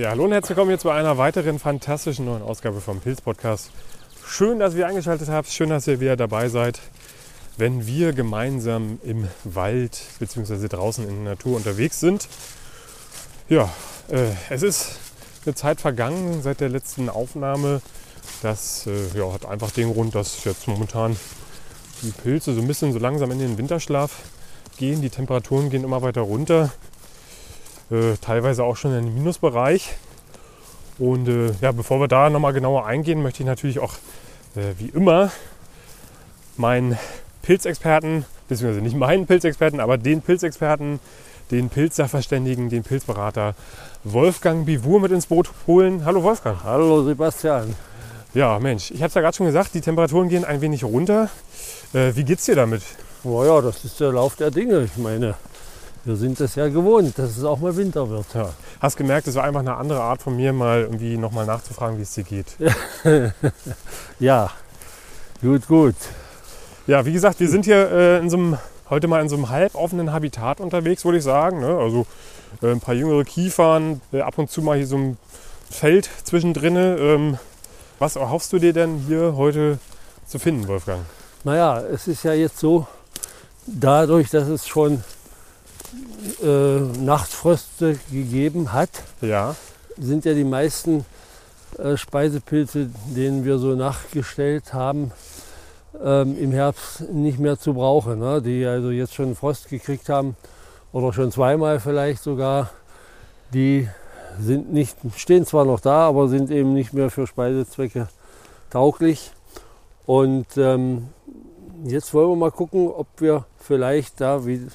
Ja, 0.00 0.08
hallo 0.08 0.24
und 0.24 0.32
herzlich 0.32 0.56
willkommen 0.56 0.70
jetzt 0.70 0.84
bei 0.84 0.94
einer 0.94 1.18
weiteren 1.18 1.58
fantastischen 1.58 2.24
neuen 2.24 2.40
Ausgabe 2.40 2.80
vom 2.80 3.00
Pilz 3.00 3.20
Podcast. 3.20 3.70
Schön, 4.26 4.58
dass 4.58 4.74
ihr 4.74 4.86
eingeschaltet 4.86 5.28
habt, 5.28 5.50
schön, 5.50 5.68
dass 5.68 5.86
ihr 5.86 6.00
wieder 6.00 6.16
dabei 6.16 6.48
seid, 6.48 6.80
wenn 7.58 7.86
wir 7.86 8.14
gemeinsam 8.14 8.98
im 9.04 9.28
Wald 9.44 10.00
bzw. 10.18 10.68
draußen 10.68 11.06
in 11.06 11.24
der 11.24 11.34
Natur 11.34 11.58
unterwegs 11.58 12.00
sind. 12.00 12.28
Ja, 13.50 13.68
äh, 14.08 14.30
es 14.48 14.62
ist 14.62 14.92
eine 15.44 15.54
Zeit 15.54 15.82
vergangen 15.82 16.40
seit 16.40 16.60
der 16.60 16.70
letzten 16.70 17.10
Aufnahme. 17.10 17.82
Das 18.40 18.86
äh, 18.86 19.18
ja, 19.18 19.30
hat 19.30 19.44
einfach 19.44 19.70
den 19.70 19.92
Grund, 19.92 20.14
dass 20.14 20.44
jetzt 20.44 20.66
momentan 20.66 21.14
die 22.00 22.12
Pilze 22.12 22.54
so 22.54 22.62
ein 22.62 22.66
bisschen 22.66 22.94
so 22.94 22.98
langsam 22.98 23.30
in 23.32 23.38
den 23.38 23.58
Winterschlaf 23.58 24.12
gehen. 24.78 25.02
Die 25.02 25.10
Temperaturen 25.10 25.68
gehen 25.68 25.84
immer 25.84 26.00
weiter 26.00 26.22
runter. 26.22 26.72
Äh, 27.90 28.16
teilweise 28.20 28.62
auch 28.64 28.76
schon 28.76 28.94
in 28.94 29.06
den 29.06 29.14
Minusbereich. 29.14 29.96
Und 30.98 31.28
äh, 31.28 31.52
ja, 31.60 31.72
bevor 31.72 32.00
wir 32.00 32.08
da 32.08 32.30
nochmal 32.30 32.52
genauer 32.52 32.86
eingehen, 32.86 33.22
möchte 33.22 33.42
ich 33.42 33.46
natürlich 33.46 33.78
auch 33.80 33.94
äh, 34.54 34.74
wie 34.78 34.88
immer 34.88 35.32
meinen 36.56 36.98
Pilzexperten, 37.42 38.24
beziehungsweise 38.48 38.82
nicht 38.82 38.96
meinen 38.96 39.26
Pilzexperten, 39.26 39.80
aber 39.80 39.98
den 39.98 40.22
Pilzexperten, 40.22 41.00
den 41.50 41.68
Pilzsachverständigen, 41.68 42.68
den 42.68 42.84
Pilzberater 42.84 43.54
Wolfgang 44.04 44.66
Bivur 44.66 45.00
mit 45.00 45.10
ins 45.10 45.26
Boot 45.26 45.50
holen. 45.66 46.04
Hallo 46.04 46.22
Wolfgang. 46.22 46.62
Hallo 46.62 47.02
Sebastian. 47.02 47.74
Ja, 48.34 48.58
Mensch, 48.60 48.92
ich 48.92 48.98
habe 48.98 49.08
es 49.08 49.14
ja 49.14 49.20
gerade 49.20 49.36
schon 49.36 49.46
gesagt, 49.46 49.74
die 49.74 49.80
Temperaturen 49.80 50.28
gehen 50.28 50.44
ein 50.44 50.60
wenig 50.60 50.84
runter. 50.84 51.28
Äh, 51.92 52.14
wie 52.14 52.24
geht's 52.24 52.44
dir 52.44 52.54
damit? 52.54 52.82
Naja, 53.24 53.60
das 53.60 53.84
ist 53.84 53.98
der 53.98 54.12
Lauf 54.12 54.36
der 54.36 54.50
Dinge. 54.50 54.84
Ich 54.84 54.96
meine, 54.96 55.34
wir 56.04 56.16
sind 56.16 56.40
es 56.40 56.54
ja 56.54 56.68
gewohnt, 56.68 57.18
dass 57.18 57.36
es 57.36 57.44
auch 57.44 57.58
mal 57.58 57.76
Winter 57.76 58.08
wird. 58.08 58.26
Ja. 58.34 58.50
Hast 58.80 58.96
gemerkt, 58.96 59.26
es 59.26 59.34
war 59.34 59.44
einfach 59.44 59.60
eine 59.60 59.76
andere 59.76 60.00
Art 60.00 60.22
von 60.22 60.34
mir, 60.34 60.52
mal 60.52 60.80
irgendwie 60.82 61.16
nochmal 61.16 61.46
nachzufragen, 61.46 61.98
wie 61.98 62.02
es 62.02 62.14
dir 62.14 62.24
geht. 62.24 62.56
ja, 64.18 64.50
gut, 65.42 65.66
gut. 65.68 65.94
Ja, 66.86 67.04
wie 67.04 67.12
gesagt, 67.12 67.40
wir 67.40 67.48
sind 67.48 67.66
hier 67.66 67.90
äh, 67.90 68.18
in 68.18 68.30
so 68.30 68.36
einem, 68.36 68.58
heute 68.88 69.08
mal 69.08 69.20
in 69.20 69.28
so 69.28 69.36
einem 69.36 69.50
halboffenen 69.50 70.12
Habitat 70.12 70.60
unterwegs, 70.60 71.04
würde 71.04 71.18
ich 71.18 71.24
sagen. 71.24 71.60
Ne? 71.60 71.76
Also 71.76 72.06
äh, 72.62 72.72
ein 72.72 72.80
paar 72.80 72.94
jüngere 72.94 73.24
Kiefern, 73.24 74.00
äh, 74.12 74.22
ab 74.22 74.38
und 74.38 74.50
zu 74.50 74.62
mal 74.62 74.76
hier 74.76 74.86
so 74.86 74.96
ein 74.96 75.18
Feld 75.70 76.08
zwischendrin. 76.24 76.76
Ähm, 76.76 77.38
was 77.98 78.16
erhoffst 78.16 78.52
du 78.54 78.58
dir 78.58 78.72
denn 78.72 79.04
hier 79.06 79.36
heute 79.36 79.78
zu 80.26 80.38
finden, 80.38 80.66
Wolfgang? 80.66 81.02
Naja, 81.44 81.80
es 81.80 82.08
ist 82.08 82.22
ja 82.22 82.32
jetzt 82.32 82.58
so, 82.58 82.86
dadurch, 83.66 84.30
dass 84.30 84.48
es 84.48 84.66
schon 84.66 85.04
äh, 86.42 86.80
Nachtfröste 87.02 87.98
gegeben 88.10 88.72
hat, 88.72 88.90
ja. 89.20 89.54
sind 89.98 90.24
ja 90.24 90.34
die 90.34 90.44
meisten 90.44 91.04
äh, 91.78 91.96
Speisepilze, 91.96 92.90
denen 93.14 93.44
wir 93.44 93.58
so 93.58 93.74
nachgestellt 93.74 94.72
haben, 94.72 95.12
ähm, 96.02 96.36
im 96.38 96.52
Herbst 96.52 97.10
nicht 97.12 97.38
mehr 97.38 97.58
zu 97.58 97.74
brauchen. 97.74 98.18
Ne? 98.18 98.42
Die 98.42 98.64
also 98.64 98.90
jetzt 98.90 99.14
schon 99.14 99.34
Frost 99.34 99.68
gekriegt 99.68 100.08
haben 100.08 100.36
oder 100.92 101.12
schon 101.12 101.32
zweimal 101.32 101.80
vielleicht 101.80 102.22
sogar, 102.22 102.70
die 103.52 103.88
sind 104.38 104.72
nicht, 104.72 104.96
stehen 105.16 105.44
zwar 105.44 105.64
noch 105.64 105.80
da, 105.80 106.08
aber 106.08 106.28
sind 106.28 106.50
eben 106.50 106.72
nicht 106.72 106.92
mehr 106.92 107.10
für 107.10 107.26
Speisezwecke 107.26 108.08
tauglich. 108.70 109.32
Und 110.06 110.56
ähm, 110.56 111.08
jetzt 111.84 112.14
wollen 112.14 112.30
wir 112.30 112.36
mal 112.36 112.50
gucken, 112.50 112.88
ob 112.88 113.06
wir 113.18 113.44
vielleicht 113.58 114.20
da, 114.20 114.46
wie 114.46 114.66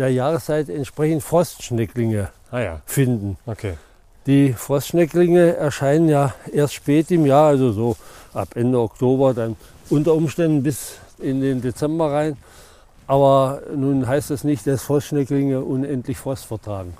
der 0.00 0.10
Jahreszeit 0.10 0.68
entsprechend 0.68 1.22
Frostschnecklinge 1.22 2.30
ah 2.50 2.60
ja. 2.60 2.80
finden. 2.86 3.36
Okay. 3.46 3.74
Die 4.26 4.52
Frostschnecklinge 4.52 5.56
erscheinen 5.56 6.08
ja 6.08 6.34
erst 6.52 6.74
spät 6.74 7.10
im 7.10 7.26
Jahr, 7.26 7.48
also 7.48 7.72
so 7.72 7.96
ab 8.32 8.48
Ende 8.54 8.78
Oktober, 8.78 9.34
dann 9.34 9.56
unter 9.90 10.14
Umständen 10.14 10.62
bis 10.62 10.94
in 11.18 11.40
den 11.40 11.60
Dezember 11.60 12.12
rein. 12.12 12.36
Aber 13.06 13.62
nun 13.74 14.06
heißt 14.06 14.30
das 14.30 14.44
nicht, 14.44 14.66
dass 14.66 14.82
Frostschnecklinge 14.82 15.60
unendlich 15.60 16.16
Frost 16.16 16.46
vertragen. 16.46 16.94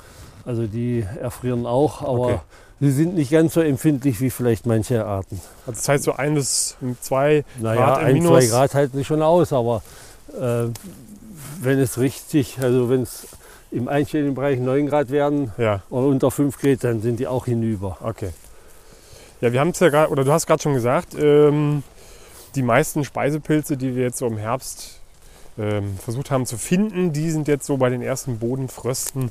Also 0.45 0.67
die 0.67 1.07
erfrieren 1.21 1.67
auch, 1.67 2.03
aber 2.03 2.27
okay. 2.27 2.39
sie 2.81 2.91
sind 2.91 3.15
nicht 3.15 3.31
ganz 3.31 3.55
so 3.55 3.61
empfindlich 3.61 4.21
wie 4.21 4.31
vielleicht 4.31 4.67
manche 4.67 5.05
Arten. 5.07 5.41
Also 5.67 5.79
das 5.79 5.89
heißt 5.89 6.05
so 6.05 6.13
ein 6.13 6.35
bis 6.35 6.77
zwei 7.01 7.45
naja, 7.61 7.81
Grad 7.81 8.01
im 8.01 8.07
ein, 8.07 8.15
Minus. 8.15 8.31
zwei 8.31 8.47
Grad 8.47 8.75
halten 8.75 8.97
sie 8.97 9.05
schon 9.05 9.23
aus, 9.23 9.53
aber 9.53 9.83
äh, 10.39 10.67
wenn 11.61 11.79
es 11.79 11.99
richtig, 11.99 12.59
also 12.61 12.89
wenn 12.89 13.03
es 13.03 13.29
im 13.71 13.89
einstelligen 13.89 14.35
Bereich 14.35 14.59
9 14.59 14.87
Grad 14.87 15.11
werden 15.11 15.53
ja. 15.59 15.83
oder 15.91 16.07
unter 16.07 16.31
5 16.31 16.59
Grad, 16.59 16.83
dann 16.83 17.01
sind 17.01 17.21
die 17.21 17.27
auch 17.27 17.45
hinüber. 17.45 17.99
Okay. 18.01 18.31
Ja, 19.41 19.53
wir 19.53 19.61
haben 19.61 19.71
es 19.71 19.81
ja 19.81 19.89
gerade, 19.89 20.11
oder 20.11 20.25
du 20.25 20.33
hast 20.33 20.47
gerade 20.47 20.63
schon 20.63 20.75
gesagt, 20.75 21.15
ähm, 21.19 21.83
die 22.55 22.63
meisten 22.63 23.05
Speisepilze, 23.05 23.77
die 23.77 23.95
wir 23.95 24.03
jetzt 24.03 24.19
so 24.19 24.27
im 24.27 24.39
Herbst 24.39 25.01
ähm, 25.59 25.97
versucht 26.03 26.31
haben 26.31 26.47
zu 26.47 26.59
finden, 26.59 27.13
die 27.13 27.31
sind 27.31 27.47
jetzt 27.47 27.67
so 27.67 27.77
bei 27.77 27.91
den 27.91 28.03
ersten 28.03 28.39
Bodenfrösten 28.39 29.31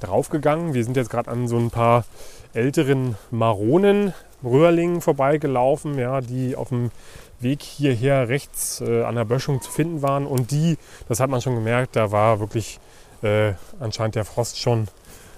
draufgegangen. 0.00 0.74
Wir 0.74 0.84
sind 0.84 0.96
jetzt 0.96 1.10
gerade 1.10 1.30
an 1.30 1.48
so 1.48 1.56
ein 1.56 1.70
paar 1.70 2.04
älteren 2.52 3.16
Maronen, 3.30 4.12
Röhrlingen 4.44 5.00
vorbeigelaufen, 5.00 5.98
ja, 5.98 6.20
die 6.20 6.56
auf 6.56 6.68
dem 6.68 6.90
Weg 7.40 7.62
hierher 7.62 8.28
rechts 8.28 8.80
äh, 8.80 9.02
an 9.02 9.14
der 9.14 9.24
Böschung 9.24 9.60
zu 9.62 9.70
finden 9.70 10.02
waren. 10.02 10.26
Und 10.26 10.50
die, 10.50 10.76
das 11.08 11.20
hat 11.20 11.30
man 11.30 11.40
schon 11.40 11.54
gemerkt, 11.54 11.96
da 11.96 12.12
war 12.12 12.40
wirklich 12.40 12.78
äh, 13.22 13.52
anscheinend 13.78 14.14
der 14.14 14.24
Frost 14.24 14.58
schon 14.58 14.88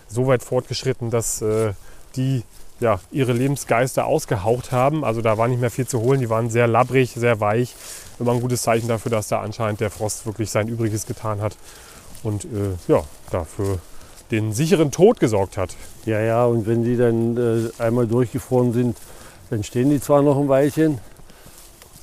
so 0.08 0.26
weit 0.26 0.42
fortgeschritten, 0.42 1.10
dass 1.10 1.42
äh, 1.42 1.72
die 2.16 2.42
ja, 2.80 3.00
ihre 3.10 3.32
Lebensgeister 3.32 4.06
ausgehaucht 4.06 4.72
haben. 4.72 5.04
Also 5.04 5.22
da 5.22 5.38
war 5.38 5.48
nicht 5.48 5.60
mehr 5.60 5.70
viel 5.70 5.86
zu 5.86 6.00
holen. 6.00 6.20
Die 6.20 6.28
waren 6.28 6.50
sehr 6.50 6.66
labbrig, 6.66 7.12
sehr 7.16 7.40
weich. 7.40 7.74
Immer 8.18 8.32
ein 8.32 8.40
gutes 8.40 8.62
Zeichen 8.62 8.88
dafür, 8.88 9.10
dass 9.10 9.28
da 9.28 9.40
anscheinend 9.40 9.80
der 9.80 9.90
Frost 9.90 10.26
wirklich 10.26 10.50
sein 10.50 10.68
Übriges 10.68 11.06
getan 11.06 11.40
hat. 11.40 11.56
Und 12.22 12.44
äh, 12.44 12.76
ja, 12.88 13.04
dafür 13.30 13.78
den 14.30 14.52
sicheren 14.52 14.90
Tod 14.90 15.20
gesorgt 15.20 15.56
hat. 15.56 15.76
Ja, 16.06 16.20
ja, 16.20 16.44
und 16.44 16.66
wenn 16.66 16.84
die 16.84 16.96
dann 16.96 17.36
äh, 17.36 17.82
einmal 17.82 18.06
durchgefroren 18.06 18.72
sind, 18.72 18.96
dann 19.50 19.62
stehen 19.62 19.90
die 19.90 20.00
zwar 20.00 20.22
noch 20.22 20.38
ein 20.38 20.48
Weilchen, 20.48 20.98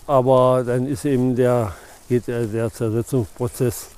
aber 0.10 0.64
dann 0.66 0.88
ist 0.88 1.06
eben 1.06 1.36
der, 1.36 1.74
geht 2.10 2.28
der, 2.28 2.48
der 2.48 2.74
Zersetzungsprozess 2.74 3.90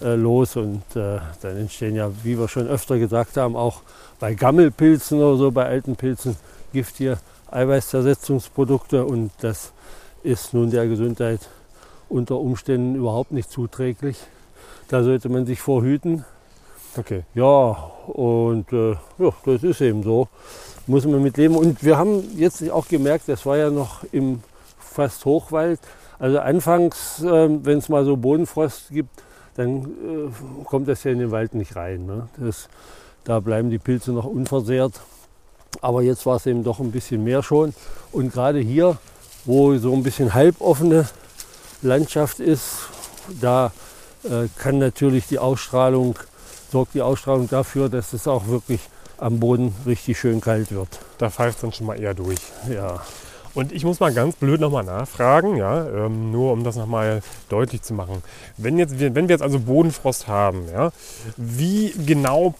äh, 0.00 0.14
los 0.14 0.56
und 0.56 0.82
äh, 0.96 1.18
dann 1.42 1.56
entstehen 1.58 1.94
ja, 1.94 2.10
wie 2.22 2.38
wir 2.38 2.48
schon 2.48 2.66
öfter 2.66 2.98
gesagt 2.98 3.36
haben, 3.36 3.54
auch 3.54 3.82
bei 4.18 4.32
Gammelpilzen 4.32 5.18
oder 5.18 5.36
so, 5.36 5.50
bei 5.50 5.66
alten 5.66 5.96
Pilzen 5.96 6.36
giftige 6.72 7.18
Eiweißzersetzungsprodukte 7.50 9.04
und 9.04 9.32
das 9.42 9.72
ist 10.22 10.54
nun 10.54 10.70
der 10.70 10.88
Gesundheit 10.88 11.40
unter 12.08 12.38
Umständen 12.38 12.94
überhaupt 12.94 13.32
nicht 13.32 13.50
zuträglich. 13.50 14.16
Da 14.88 15.02
sollte 15.02 15.28
man 15.28 15.44
sich 15.44 15.60
vorhüten. 15.60 16.24
Okay. 16.96 17.24
Ja, 17.34 17.90
und 18.06 18.72
äh, 18.72 18.92
ja, 19.18 19.30
das 19.44 19.62
ist 19.62 19.82
eben 19.82 20.02
so. 20.04 20.26
Muss 20.86 21.04
man 21.04 21.22
mit 21.22 21.36
leben. 21.36 21.54
Und 21.54 21.84
wir 21.84 21.98
haben 21.98 22.24
jetzt 22.36 22.70
auch 22.70 22.88
gemerkt, 22.88 23.28
das 23.28 23.44
war 23.44 23.58
ja 23.58 23.68
noch 23.70 24.04
im 24.10 24.42
fast 24.94 25.24
Hochwald. 25.24 25.80
Also 26.18 26.38
anfangs, 26.38 27.22
äh, 27.22 27.48
wenn 27.64 27.78
es 27.78 27.88
mal 27.88 28.04
so 28.04 28.16
Bodenfrost 28.16 28.90
gibt, 28.90 29.10
dann 29.56 29.82
äh, 29.84 30.64
kommt 30.64 30.88
das 30.88 31.04
ja 31.04 31.10
in 31.10 31.18
den 31.18 31.30
Wald 31.30 31.54
nicht 31.54 31.76
rein. 31.76 32.06
Ne? 32.06 32.28
Das, 32.38 32.68
da 33.24 33.40
bleiben 33.40 33.70
die 33.70 33.78
Pilze 33.78 34.12
noch 34.12 34.24
unversehrt. 34.24 35.00
Aber 35.80 36.02
jetzt 36.02 36.24
war 36.24 36.36
es 36.36 36.46
eben 36.46 36.62
doch 36.62 36.78
ein 36.78 36.92
bisschen 36.92 37.24
mehr 37.24 37.42
schon. 37.42 37.74
Und 38.12 38.32
gerade 38.32 38.60
hier, 38.60 38.96
wo 39.44 39.76
so 39.76 39.92
ein 39.92 40.02
bisschen 40.02 40.32
halboffene 40.34 41.08
Landschaft 41.82 42.38
ist, 42.38 42.88
da 43.40 43.72
äh, 44.22 44.48
kann 44.56 44.78
natürlich 44.78 45.26
die 45.26 45.38
Ausstrahlung, 45.38 46.16
sorgt 46.70 46.94
die 46.94 47.02
Ausstrahlung 47.02 47.48
dafür, 47.48 47.88
dass 47.88 48.12
es 48.12 48.28
auch 48.28 48.46
wirklich 48.46 48.80
am 49.18 49.40
Boden 49.40 49.74
richtig 49.84 50.18
schön 50.18 50.40
kalt 50.40 50.72
wird. 50.72 51.00
Da 51.18 51.30
pfeift 51.30 51.56
es 51.56 51.60
dann 51.62 51.72
schon 51.72 51.86
mal 51.86 52.00
eher 52.00 52.14
durch. 52.14 52.40
Ja. 52.70 53.00
Und 53.54 53.72
ich 53.72 53.84
muss 53.84 54.00
mal 54.00 54.12
ganz 54.12 54.36
blöd 54.36 54.60
nochmal 54.60 54.84
nachfragen, 54.84 55.56
ja, 55.56 55.86
ähm, 55.88 56.32
nur 56.32 56.52
um 56.52 56.64
das 56.64 56.76
nochmal 56.76 57.22
deutlich 57.48 57.82
zu 57.82 57.94
machen. 57.94 58.22
Wenn, 58.56 58.78
jetzt, 58.78 58.98
wenn 58.98 59.28
wir 59.28 59.34
jetzt 59.34 59.42
also 59.42 59.60
Bodenfrost 59.60 60.26
haben, 60.26 60.64
ja, 60.72 60.92
wie 61.36 61.94
genau 62.04 62.54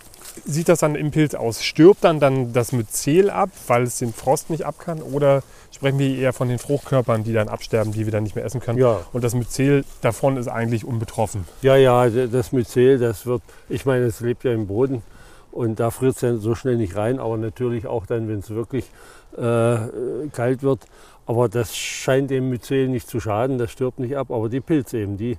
sieht 0.44 0.68
das 0.68 0.80
dann 0.80 0.94
im 0.94 1.10
Pilz 1.10 1.34
aus? 1.34 1.62
Stirbt 1.62 2.04
dann, 2.04 2.20
dann 2.20 2.52
das 2.52 2.72
Myzel 2.72 3.30
ab, 3.30 3.50
weil 3.66 3.84
es 3.84 3.98
den 3.98 4.12
Frost 4.12 4.50
nicht 4.50 4.64
ab 4.64 4.76
kann? 4.78 5.02
Oder 5.02 5.42
sprechen 5.70 5.98
wir 5.98 6.16
eher 6.16 6.32
von 6.32 6.48
den 6.48 6.58
Fruchtkörpern, 6.58 7.24
die 7.24 7.32
dann 7.32 7.48
absterben, 7.48 7.92
die 7.92 8.04
wir 8.04 8.12
dann 8.12 8.24
nicht 8.24 8.36
mehr 8.36 8.44
essen 8.44 8.60
können? 8.60 8.78
Ja. 8.78 9.00
Und 9.12 9.24
das 9.24 9.34
Myzel 9.34 9.84
davon 10.00 10.36
ist 10.36 10.48
eigentlich 10.48 10.84
unbetroffen? 10.84 11.46
Ja, 11.62 11.76
ja, 11.76 12.08
das 12.08 12.52
Myzel, 12.52 12.98
das 12.98 13.26
wird, 13.26 13.42
ich 13.68 13.86
meine, 13.86 14.04
es 14.06 14.20
lebt 14.20 14.44
ja 14.44 14.52
im 14.52 14.66
Boden 14.66 15.02
und 15.50 15.78
da 15.78 15.90
friert 15.90 16.16
es 16.16 16.20
ja 16.22 16.36
so 16.36 16.54
schnell 16.54 16.76
nicht 16.76 16.96
rein, 16.96 17.20
aber 17.20 17.36
natürlich 17.36 17.86
auch 17.86 18.06
dann, 18.06 18.28
wenn 18.28 18.40
es 18.40 18.50
wirklich 18.50 18.86
äh, 19.36 20.28
kalt 20.32 20.62
wird. 20.62 20.86
Aber 21.26 21.48
das 21.48 21.74
scheint 21.74 22.30
dem 22.30 22.50
Myzel 22.50 22.88
nicht 22.88 23.08
zu 23.08 23.18
schaden, 23.18 23.58
das 23.58 23.70
stirbt 23.70 23.98
nicht 23.98 24.16
ab. 24.16 24.30
Aber 24.30 24.48
die 24.48 24.60
Pilze 24.60 24.98
eben, 24.98 25.16
die, 25.16 25.38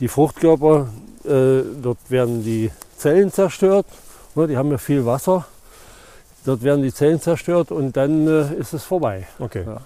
die 0.00 0.08
Fruchtkörper, 0.08 0.88
äh, 1.24 1.62
dort 1.80 1.98
werden 2.08 2.42
die 2.42 2.70
Zellen 2.96 3.30
zerstört. 3.32 3.86
Ne, 4.34 4.46
die 4.46 4.56
haben 4.56 4.70
ja 4.70 4.78
viel 4.78 5.06
Wasser. 5.06 5.46
Dort 6.44 6.62
werden 6.62 6.82
die 6.82 6.92
Zellen 6.92 7.20
zerstört 7.20 7.70
und 7.70 7.96
dann 7.96 8.26
äh, 8.26 8.54
ist 8.54 8.72
es 8.72 8.84
vorbei. 8.84 9.26
Okay. 9.38 9.64
Ja. 9.66 9.80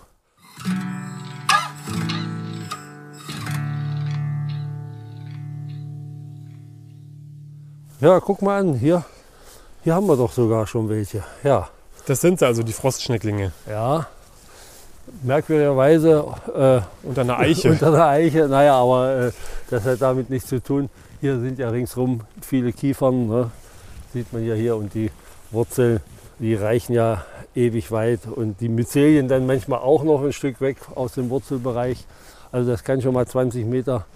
Ja, 8.00 8.20
guck 8.20 8.42
mal 8.42 8.60
an, 8.60 8.74
hier, 8.74 9.04
hier 9.82 9.94
haben 9.94 10.06
wir 10.06 10.16
doch 10.16 10.32
sogar 10.32 10.66
schon 10.66 10.88
welche. 10.88 11.24
Ja, 11.42 11.70
Das 12.06 12.20
sind 12.20 12.42
also, 12.42 12.62
die 12.62 12.72
Frostschnecklinge. 12.72 13.52
ja. 13.68 14.06
Merkwürdigerweise 15.22 16.24
äh, 16.54 16.80
Unter 17.06 17.20
einer 17.20 17.38
Eiche. 17.38 17.70
unter 17.72 17.90
der 17.90 18.06
Eiche. 18.06 18.48
Naja, 18.48 18.76
aber 18.76 19.26
äh, 19.26 19.32
das 19.68 19.84
hat 19.84 20.00
damit 20.00 20.30
nichts 20.30 20.48
zu 20.48 20.62
tun. 20.62 20.88
Hier 21.20 21.38
sind 21.40 21.58
ja 21.58 21.68
ringsrum 21.68 22.22
viele 22.40 22.72
Kiefern, 22.72 23.28
ne? 23.28 23.50
sieht 24.14 24.32
man 24.32 24.46
ja 24.46 24.54
hier. 24.54 24.76
Und 24.76 24.94
die 24.94 25.10
Wurzeln, 25.50 26.00
die 26.38 26.54
reichen 26.54 26.94
ja 26.94 27.24
ewig 27.54 27.90
weit. 27.90 28.20
Und 28.26 28.60
die 28.60 28.68
Myzelien 28.70 29.28
dann 29.28 29.46
manchmal 29.46 29.80
auch 29.80 30.04
noch 30.04 30.22
ein 30.22 30.32
Stück 30.32 30.60
weg 30.62 30.78
aus 30.94 31.12
dem 31.12 31.28
Wurzelbereich. 31.28 32.06
Also 32.50 32.70
das 32.70 32.82
kann 32.82 33.02
schon 33.02 33.14
mal 33.14 33.26
20 33.26 33.66
Meter 33.66 34.06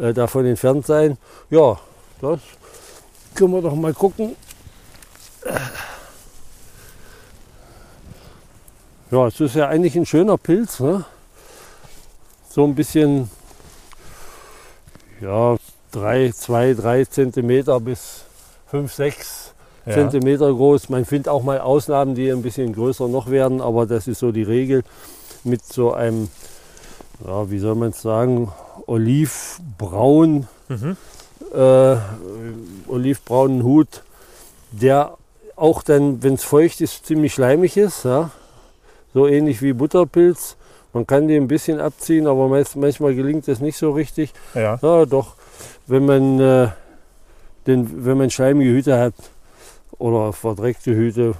äh, 0.00 0.12
davon 0.12 0.46
entfernt 0.46 0.86
sein. 0.86 1.18
Ja, 1.50 1.78
das 2.20 2.40
können 3.34 3.52
wir 3.52 3.62
doch 3.62 3.74
mal 3.74 3.94
gucken. 3.94 4.36
Ja, 9.10 9.26
es 9.28 9.38
ist 9.40 9.54
ja 9.54 9.68
eigentlich 9.68 9.96
ein 9.96 10.06
schöner 10.06 10.36
Pilz. 10.36 10.80
Ne? 10.80 11.04
So 12.48 12.64
ein 12.64 12.74
bisschen, 12.74 13.30
ja, 15.20 15.56
drei, 15.92 16.32
zwei, 16.32 16.74
drei 16.74 17.04
Zentimeter 17.04 17.78
bis 17.80 18.24
fünf, 18.68 18.92
sechs 18.92 19.52
Ja. 19.84 19.92
Zentimeter 19.94 20.52
groß. 20.52 20.88
Man 20.88 21.04
findet 21.04 21.28
auch 21.28 21.44
mal 21.44 21.60
Ausnahmen, 21.60 22.16
die 22.16 22.28
ein 22.30 22.42
bisschen 22.42 22.72
größer 22.72 23.06
noch 23.06 23.30
werden, 23.30 23.60
aber 23.60 23.86
das 23.86 24.08
ist 24.08 24.18
so 24.18 24.32
die 24.32 24.42
Regel 24.42 24.82
mit 25.44 25.64
so 25.64 25.92
einem, 25.92 26.28
ja, 27.24 27.48
wie 27.50 27.60
soll 27.60 27.76
man 27.76 27.90
es 27.90 28.02
sagen, 28.02 28.52
olivbraun, 28.86 30.48
Mhm. 30.68 30.96
äh, 31.54 31.96
olivbraunen 32.88 33.62
Hut, 33.62 34.02
der 34.72 35.16
auch 35.54 35.84
dann, 35.84 36.20
wenn 36.24 36.34
es 36.34 36.42
feucht 36.42 36.80
ist, 36.80 37.06
ziemlich 37.06 37.34
schleimig 37.34 37.76
ist. 37.76 38.04
Ja? 38.04 38.30
So 39.16 39.26
ähnlich 39.26 39.62
wie 39.62 39.72
Butterpilz. 39.72 40.58
Man 40.92 41.06
kann 41.06 41.26
den 41.26 41.44
ein 41.44 41.48
bisschen 41.48 41.80
abziehen, 41.80 42.26
aber 42.26 42.48
meist, 42.48 42.76
manchmal 42.76 43.14
gelingt 43.14 43.48
das 43.48 43.60
nicht 43.60 43.78
so 43.78 43.92
richtig. 43.92 44.34
Ja. 44.52 44.78
Ja, 44.82 45.06
doch, 45.06 45.36
wenn 45.86 46.04
man, 46.04 46.38
äh, 46.38 46.68
den, 47.66 48.04
wenn 48.04 48.18
man 48.18 48.28
schleimige 48.28 48.68
Hüte 48.68 48.98
hat 48.98 49.14
oder 49.96 50.34
verdreckte 50.34 50.94
Hüte, 50.94 51.32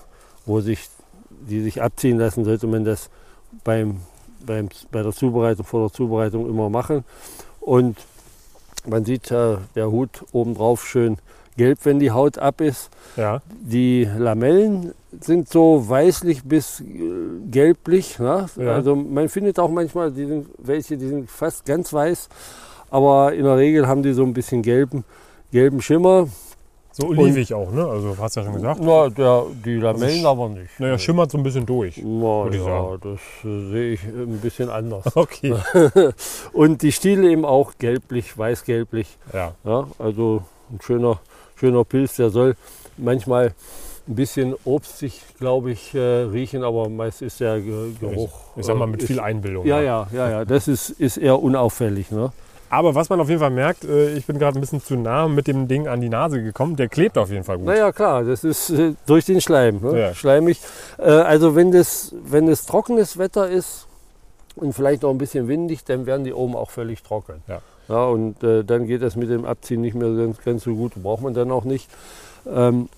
wo 0.47 0.63
sich, 0.63 0.89
die 1.29 1.61
sich 1.61 1.83
abziehen 1.83 2.19
lassen, 2.19 2.47
sollte 2.47 2.67
man 2.67 2.87
das 2.87 3.11
beim, 3.63 4.01
beim, 4.41 4.71
bei 4.91 5.03
der 5.03 5.13
Zubereitung, 5.13 5.67
vor 5.67 5.87
der 5.87 5.93
Zubereitung 5.93 6.49
immer 6.49 6.71
machen. 6.71 7.05
Und 7.61 7.99
man 8.87 9.05
sieht 9.05 9.31
äh, 9.31 9.59
der 9.75 9.91
Hut 9.91 10.25
obendrauf 10.33 10.87
schön 10.87 11.19
gelb, 11.59 11.81
wenn 11.83 11.99
die 11.99 12.11
Haut 12.11 12.39
ab 12.39 12.63
ist. 12.63 12.89
ja. 13.17 13.43
Die 13.61 14.09
Lamellen 14.17 14.95
sind 15.21 15.49
so 15.49 15.89
weißlich 15.89 16.45
bis 16.45 16.81
äh, 16.81 16.85
gelblich. 17.51 18.19
Ne? 18.19 18.47
Ja. 18.57 18.73
Also 18.73 18.95
man 18.97 19.29
findet 19.29 19.59
auch 19.59 19.71
manchmal 19.71 20.11
die 20.11 20.27
sind, 20.27 20.47
welche, 20.59 20.97
die 20.97 21.09
sind 21.09 21.31
fast 21.31 21.65
ganz 21.65 21.93
weiß, 21.93 22.29
aber 22.91 23.33
in 23.35 23.45
der 23.45 23.57
Regel 23.57 23.87
haben 23.87 24.03
die 24.03 24.13
so 24.13 24.23
ein 24.23 24.33
bisschen 24.33 24.63
gelben, 24.63 25.05
gelben 25.53 25.81
Schimmer. 25.83 26.29
So 26.93 27.09
olivig 27.09 27.53
auch, 27.53 27.71
ne? 27.73 27.85
Also 27.87 28.17
hast 28.19 28.37
ja 28.37 28.45
schon 28.45 28.55
gesagt. 28.55 28.81
Na, 28.83 29.11
der, 29.11 29.45
die 29.63 29.75
Lamellen 29.75 30.25
sch- 30.25 30.27
aber 30.27 30.49
nicht. 30.49 30.81
Naja, 30.81 30.97
schimmert 30.99 31.31
so 31.31 31.37
ein 31.37 31.43
bisschen 31.45 31.67
durch. 31.67 32.01
Na, 32.03 32.49
ja, 32.51 32.97
das 32.97 33.21
äh, 33.45 33.71
sehe 33.71 33.93
ich 33.93 34.03
ein 34.05 34.39
bisschen 34.41 34.71
anders. 34.71 35.05
Okay. 35.15 35.55
Und 36.55 36.81
die 36.81 36.93
Stiele 36.93 37.31
eben 37.31 37.45
auch 37.45 37.73
gelblich, 37.79 38.39
weiß-gelblich. 38.39 39.19
Ja. 39.35 39.53
Ja, 39.65 39.87
also 39.99 40.43
ein 40.73 40.81
schöner, 40.81 41.21
schöner 41.57 41.85
Pilz, 41.85 42.17
der 42.17 42.31
soll 42.31 42.57
manchmal 42.97 43.53
ein 44.09 44.15
bisschen 44.15 44.55
obstig, 44.65 45.21
glaube 45.39 45.73
ich, 45.73 45.95
äh, 45.95 45.99
riechen, 45.99 46.63
aber 46.63 46.89
meist 46.89 47.23
ist 47.23 47.41
der 47.41 47.61
Ge 47.61 47.93
Geruch. 48.01 48.31
Ich 48.57 48.65
sag 48.65 48.77
mal 48.77 48.87
mit 48.87 49.03
äh, 49.03 49.07
viel 49.07 49.17
ist, 49.17 49.23
Einbildung. 49.23 49.67
Ja, 49.67 49.81
ja, 49.81 50.07
ja, 50.13 50.31
ja. 50.31 50.45
Das 50.45 50.69
ist, 50.69 50.91
ist 50.91 51.17
eher 51.17 51.43
unauffällig. 51.43 52.11
Ne? 52.13 52.33
Aber 52.71 52.95
was 52.95 53.09
man 53.09 53.21
auf 53.21 53.29
jeden 53.29 53.41
Fall 53.41 53.51
merkt, 53.51 53.85
äh, 53.85 54.15
ich 54.15 54.27
bin 54.27 54.39
gerade 54.39 54.59
ein 54.59 54.61
bisschen 54.61 54.81
zu 54.81 54.97
nah 54.97 55.27
mit 55.27 55.49
dem 55.49 55.67
Ding 55.67 55.89
an 55.89 56.01
die 56.01 56.09
Nase 56.09 56.43
gekommen. 56.43 56.77
Der 56.77 56.89
klebt 56.89 57.19
auf 57.19 57.31
jeden 57.31 57.43
Fall 57.43 57.59
gut. 57.59 57.67
Naja, 57.67 57.91
klar, 57.91 58.23
das 58.23 58.45
ist 58.45 58.71
äh, 58.71 58.95
durch 59.07 59.25
den 59.25 59.41
Schleim. 59.41 59.81
Ne? 59.83 59.99
Ja. 59.99 60.15
Schleimig. 60.15 60.61
Also 60.99 61.57
wenn 61.57 61.73
das, 61.73 62.15
wenn 62.25 62.49
es 62.49 62.65
trockenes 62.67 63.19
Wetter 63.19 63.49
ist 63.49 63.87
und 64.55 64.73
vielleicht 64.73 65.03
noch 65.03 65.11
ein 65.11 65.19
bisschen 65.19 65.49
windig, 65.49 65.85
dann 65.85 66.07
werden 66.07 66.25
die 66.25 66.33
oben 66.33 66.55
auch 66.55 66.71
völlig 66.71 67.03
trocken. 67.03 67.43
Ja. 67.49 67.61
Ja, 67.89 68.05
und 68.07 68.37
dann 68.41 68.89
geht 68.89 69.01
das 69.03 69.15
mit 69.15 69.31
dem 69.31 69.45
Abziehen 69.45 69.81
nicht 69.81 69.95
mehr 69.95 70.11
ganz, 70.11 70.43
ganz 70.43 70.65
so 70.65 70.75
gut. 70.75 70.95
Braucht 71.01 71.23
man 71.23 71.35
dann 71.35 71.53
auch 71.53 71.63
nicht. 71.63 71.89
Ähm, 72.45 72.89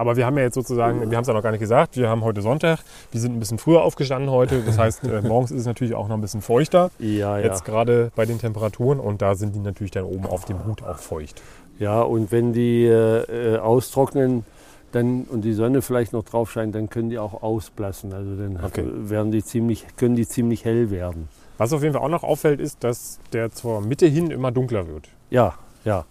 Aber 0.00 0.16
wir 0.16 0.24
haben 0.24 0.38
ja 0.38 0.44
jetzt 0.44 0.54
sozusagen, 0.54 1.10
wir 1.10 1.14
haben 1.14 1.20
es 1.24 1.28
ja 1.28 1.34
noch 1.34 1.42
gar 1.42 1.50
nicht 1.50 1.60
gesagt, 1.60 1.98
wir 1.98 2.08
haben 2.08 2.24
heute 2.24 2.40
Sonntag. 2.40 2.78
Wir 3.12 3.20
sind 3.20 3.36
ein 3.36 3.38
bisschen 3.38 3.58
früher 3.58 3.82
aufgestanden 3.82 4.30
heute. 4.30 4.62
Das 4.62 4.78
heißt, 4.78 5.04
äh, 5.04 5.20
morgens 5.20 5.50
ist 5.50 5.60
es 5.60 5.66
natürlich 5.66 5.94
auch 5.94 6.08
noch 6.08 6.14
ein 6.14 6.22
bisschen 6.22 6.40
feuchter. 6.40 6.90
ja, 6.98 7.36
ja. 7.38 7.44
Jetzt 7.44 7.66
gerade 7.66 8.10
bei 8.16 8.24
den 8.24 8.38
Temperaturen. 8.38 8.98
Und 8.98 9.20
da 9.20 9.34
sind 9.34 9.54
die 9.54 9.58
natürlich 9.58 9.90
dann 9.90 10.04
oben 10.04 10.24
auf 10.24 10.46
dem 10.46 10.64
Hut 10.64 10.82
auch 10.82 10.96
feucht. 10.96 11.42
Ja, 11.78 12.00
und 12.00 12.32
wenn 12.32 12.54
die 12.54 12.86
äh, 12.86 13.56
äh, 13.56 13.58
austrocknen 13.58 14.46
dann, 14.92 15.24
und 15.24 15.42
die 15.42 15.52
Sonne 15.52 15.82
vielleicht 15.82 16.14
noch 16.14 16.24
drauf 16.24 16.50
scheint, 16.50 16.74
dann 16.74 16.88
können 16.88 17.10
die 17.10 17.18
auch 17.18 17.42
ausblassen. 17.42 18.14
Also 18.14 18.36
dann 18.36 18.58
Okay. 18.64 18.86
werden 18.90 19.32
die 19.32 19.44
ziemlich, 19.44 19.84
können 19.98 20.16
die 20.16 20.26
ziemlich 20.26 20.64
hell 20.64 20.90
werden. 20.90 21.28
Was 21.58 21.74
auf 21.74 21.82
jeden 21.82 21.92
Fall 21.92 22.02
auch 22.02 22.08
noch 22.08 22.24
auffällt, 22.24 22.58
ist, 22.58 22.82
dass 22.84 23.18
der 23.34 23.50
zur 23.50 23.82
Mitte 23.82 24.06
hin 24.06 24.30
immer 24.30 24.50
dunkler 24.50 24.88
wird. 24.88 25.08
Ja, 25.28 25.52
ja. 25.84 26.06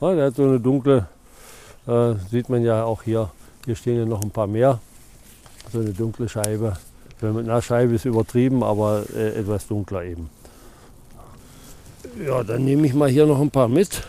ja 0.00 0.14
der 0.16 0.26
hat 0.26 0.34
so 0.34 0.42
eine 0.42 0.58
dunkle, 0.58 1.06
äh, 1.88 2.14
sieht 2.30 2.48
man 2.48 2.62
ja 2.62 2.84
auch 2.84 3.02
hier. 3.02 3.30
Hier 3.64 3.74
stehen 3.74 3.98
ja 3.98 4.04
noch 4.04 4.22
ein 4.22 4.30
paar 4.30 4.46
mehr. 4.46 4.80
So 5.72 5.80
eine 5.80 5.90
dunkle 5.90 6.28
Scheibe. 6.28 6.76
Na, 7.20 7.60
Scheibe 7.60 7.94
ist 7.94 8.04
übertrieben, 8.04 8.62
aber 8.62 9.04
äh, 9.14 9.40
etwas 9.40 9.66
dunkler 9.66 10.04
eben. 10.04 10.30
Ja, 12.24 12.44
dann 12.44 12.64
nehme 12.64 12.86
ich 12.86 12.94
mal 12.94 13.08
hier 13.08 13.26
noch 13.26 13.40
ein 13.40 13.50
paar 13.50 13.68
mit. 13.68 14.02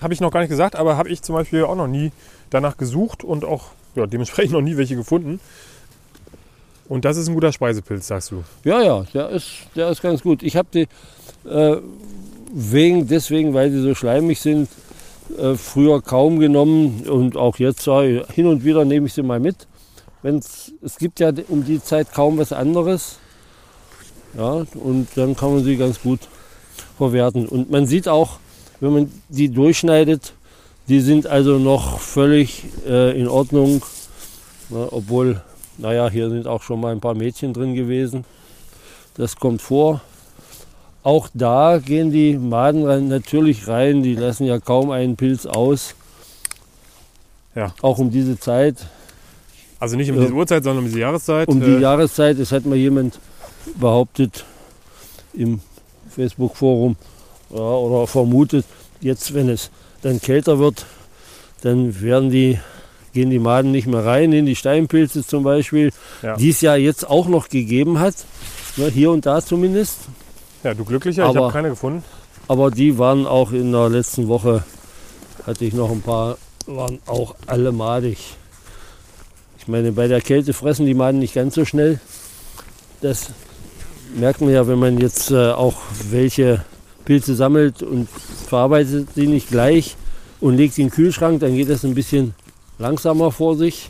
Habe 0.00 0.14
ich 0.14 0.20
noch 0.20 0.30
gar 0.30 0.40
nicht 0.40 0.50
gesagt, 0.50 0.76
aber 0.76 0.96
habe 0.96 1.08
ich 1.08 1.22
zum 1.22 1.34
Beispiel 1.34 1.64
auch 1.64 1.74
noch 1.74 1.86
nie 1.86 2.12
danach 2.50 2.76
gesucht 2.76 3.24
und 3.24 3.44
auch 3.44 3.70
ja, 3.94 4.06
dementsprechend 4.06 4.52
noch 4.52 4.60
nie 4.60 4.76
welche 4.76 4.96
gefunden. 4.96 5.40
Und 6.88 7.04
das 7.04 7.16
ist 7.16 7.28
ein 7.28 7.34
guter 7.34 7.52
Speisepilz, 7.52 8.06
sagst 8.06 8.30
du. 8.30 8.44
Ja, 8.62 8.82
ja, 8.82 9.04
der 9.14 9.30
ist, 9.30 9.50
der 9.74 9.88
ist 9.88 10.02
ganz 10.02 10.22
gut. 10.22 10.42
Ich 10.42 10.56
habe 10.56 10.68
die 10.72 10.88
äh, 11.48 11.76
wegen, 12.52 13.08
deswegen, 13.08 13.54
weil 13.54 13.70
sie 13.70 13.80
so 13.80 13.94
schleimig 13.94 14.40
sind, 14.40 14.68
äh, 15.38 15.54
früher 15.54 16.02
kaum 16.02 16.38
genommen 16.38 17.04
und 17.08 17.36
auch 17.36 17.58
jetzt 17.58 17.86
äh, 17.86 18.24
hin 18.32 18.46
und 18.46 18.64
wieder 18.64 18.84
nehme 18.84 19.06
ich 19.06 19.14
sie 19.14 19.22
mal 19.22 19.40
mit. 19.40 19.66
Wenn's, 20.22 20.72
es 20.82 20.96
gibt 20.96 21.20
ja 21.20 21.32
um 21.48 21.64
die 21.64 21.82
Zeit 21.82 22.12
kaum 22.12 22.38
was 22.38 22.52
anderes. 22.52 23.18
Ja, 24.36 24.64
und 24.74 25.08
dann 25.14 25.36
kann 25.36 25.54
man 25.54 25.64
sie 25.64 25.76
ganz 25.76 26.00
gut 26.00 26.20
verwerten. 26.96 27.46
Und 27.46 27.70
man 27.70 27.86
sieht 27.86 28.08
auch, 28.08 28.38
wenn 28.80 28.92
man 28.92 29.12
die 29.28 29.48
durchschneidet, 29.48 30.32
die 30.88 31.00
sind 31.00 31.26
also 31.26 31.58
noch 31.58 32.00
völlig 32.00 32.64
äh, 32.86 33.18
in 33.18 33.28
Ordnung. 33.28 33.82
Ja, 34.70 34.88
obwohl, 34.90 35.42
naja, 35.78 36.10
hier 36.10 36.30
sind 36.30 36.46
auch 36.46 36.62
schon 36.62 36.80
mal 36.80 36.92
ein 36.92 37.00
paar 37.00 37.14
Mädchen 37.14 37.52
drin 37.52 37.74
gewesen. 37.74 38.24
Das 39.14 39.36
kommt 39.36 39.62
vor. 39.62 40.00
Auch 41.04 41.28
da 41.34 41.78
gehen 41.84 42.10
die 42.10 42.36
Maden 42.36 42.84
rein, 42.86 43.08
natürlich 43.08 43.68
rein. 43.68 44.02
Die 44.02 44.14
lassen 44.16 44.44
ja 44.46 44.58
kaum 44.58 44.90
einen 44.90 45.14
Pilz 45.16 45.44
aus. 45.46 45.94
Ja. 47.54 47.72
Auch 47.82 47.98
um 47.98 48.10
diese 48.10 48.38
Zeit, 48.40 48.76
Also 49.78 49.96
nicht 49.96 50.10
um 50.10 50.18
diese 50.18 50.32
Uhrzeit, 50.32 50.64
sondern 50.64 50.82
um 50.84 50.86
diese 50.90 51.00
Jahreszeit. 51.00 51.46
um 51.46 51.60
die 51.60 51.70
Äh, 51.76 51.78
Jahreszeit. 51.80 52.38
Es 52.38 52.50
hat 52.52 52.64
mal 52.66 52.74
jemand 52.76 53.18
behauptet 53.78 54.44
im 55.34 55.60
Facebook-Forum 56.10 56.96
ja, 57.50 57.58
oder 57.60 58.06
vermutet, 58.06 58.64
jetzt 59.00 59.34
wenn 59.34 59.48
es 59.50 59.70
dann 60.02 60.20
kälter 60.20 60.58
wird, 60.58 60.86
dann 61.62 62.00
werden 62.00 62.30
die, 62.30 62.58
gehen 63.12 63.30
die 63.30 63.38
Maden 63.38 63.70
nicht 63.72 63.86
mehr 63.86 64.04
rein 64.04 64.32
in 64.32 64.46
die 64.46 64.56
Steinpilze 64.56 65.24
zum 65.26 65.42
Beispiel, 65.44 65.92
Ja. 66.22 66.36
die 66.36 66.50
es 66.50 66.60
ja 66.60 66.76
jetzt 66.76 67.08
auch 67.08 67.28
noch 67.28 67.48
gegeben 67.48 67.98
hat, 68.00 68.14
ne, 68.76 68.88
hier 68.88 69.10
und 69.10 69.26
da 69.26 69.40
zumindest. 69.42 69.98
Ja, 70.64 70.74
du 70.74 70.84
glücklicher, 70.84 71.24
ich 71.24 71.28
Aber- 71.30 71.44
habe 71.44 71.52
keine 71.52 71.68
gefunden. 71.70 72.02
Aber 72.48 72.70
die 72.70 72.98
waren 72.98 73.26
auch 73.26 73.52
in 73.52 73.72
der 73.72 73.88
letzten 73.88 74.28
Woche, 74.28 74.64
hatte 75.46 75.64
ich 75.64 75.72
noch 75.72 75.90
ein 75.90 76.02
paar, 76.02 76.36
waren 76.66 76.98
auch 77.06 77.34
alle 77.46 77.72
madig. 77.72 78.18
Ich 79.58 79.66
meine, 79.68 79.92
bei 79.92 80.08
der 80.08 80.20
Kälte 80.20 80.52
fressen 80.52 80.84
die 80.84 80.92
Maden 80.94 81.20
nicht 81.20 81.32
ganz 81.34 81.54
so 81.54 81.64
schnell. 81.64 82.00
Das 83.00 83.28
merkt 84.14 84.42
man 84.42 84.50
ja, 84.50 84.66
wenn 84.66 84.78
man 84.78 84.98
jetzt 84.98 85.30
äh, 85.30 85.52
auch 85.52 85.76
welche 86.10 86.64
Pilze 87.06 87.34
sammelt 87.34 87.82
und 87.82 88.08
verarbeitet 88.10 89.08
sie 89.14 89.26
nicht 89.26 89.48
gleich 89.48 89.96
und 90.40 90.56
legt 90.56 90.74
sie 90.74 90.82
in 90.82 90.88
den 90.88 90.94
Kühlschrank, 90.94 91.40
dann 91.40 91.54
geht 91.56 91.70
das 91.70 91.82
ein 91.84 91.94
bisschen 91.94 92.34
langsamer 92.78 93.30
vor 93.32 93.56
sich. 93.56 93.88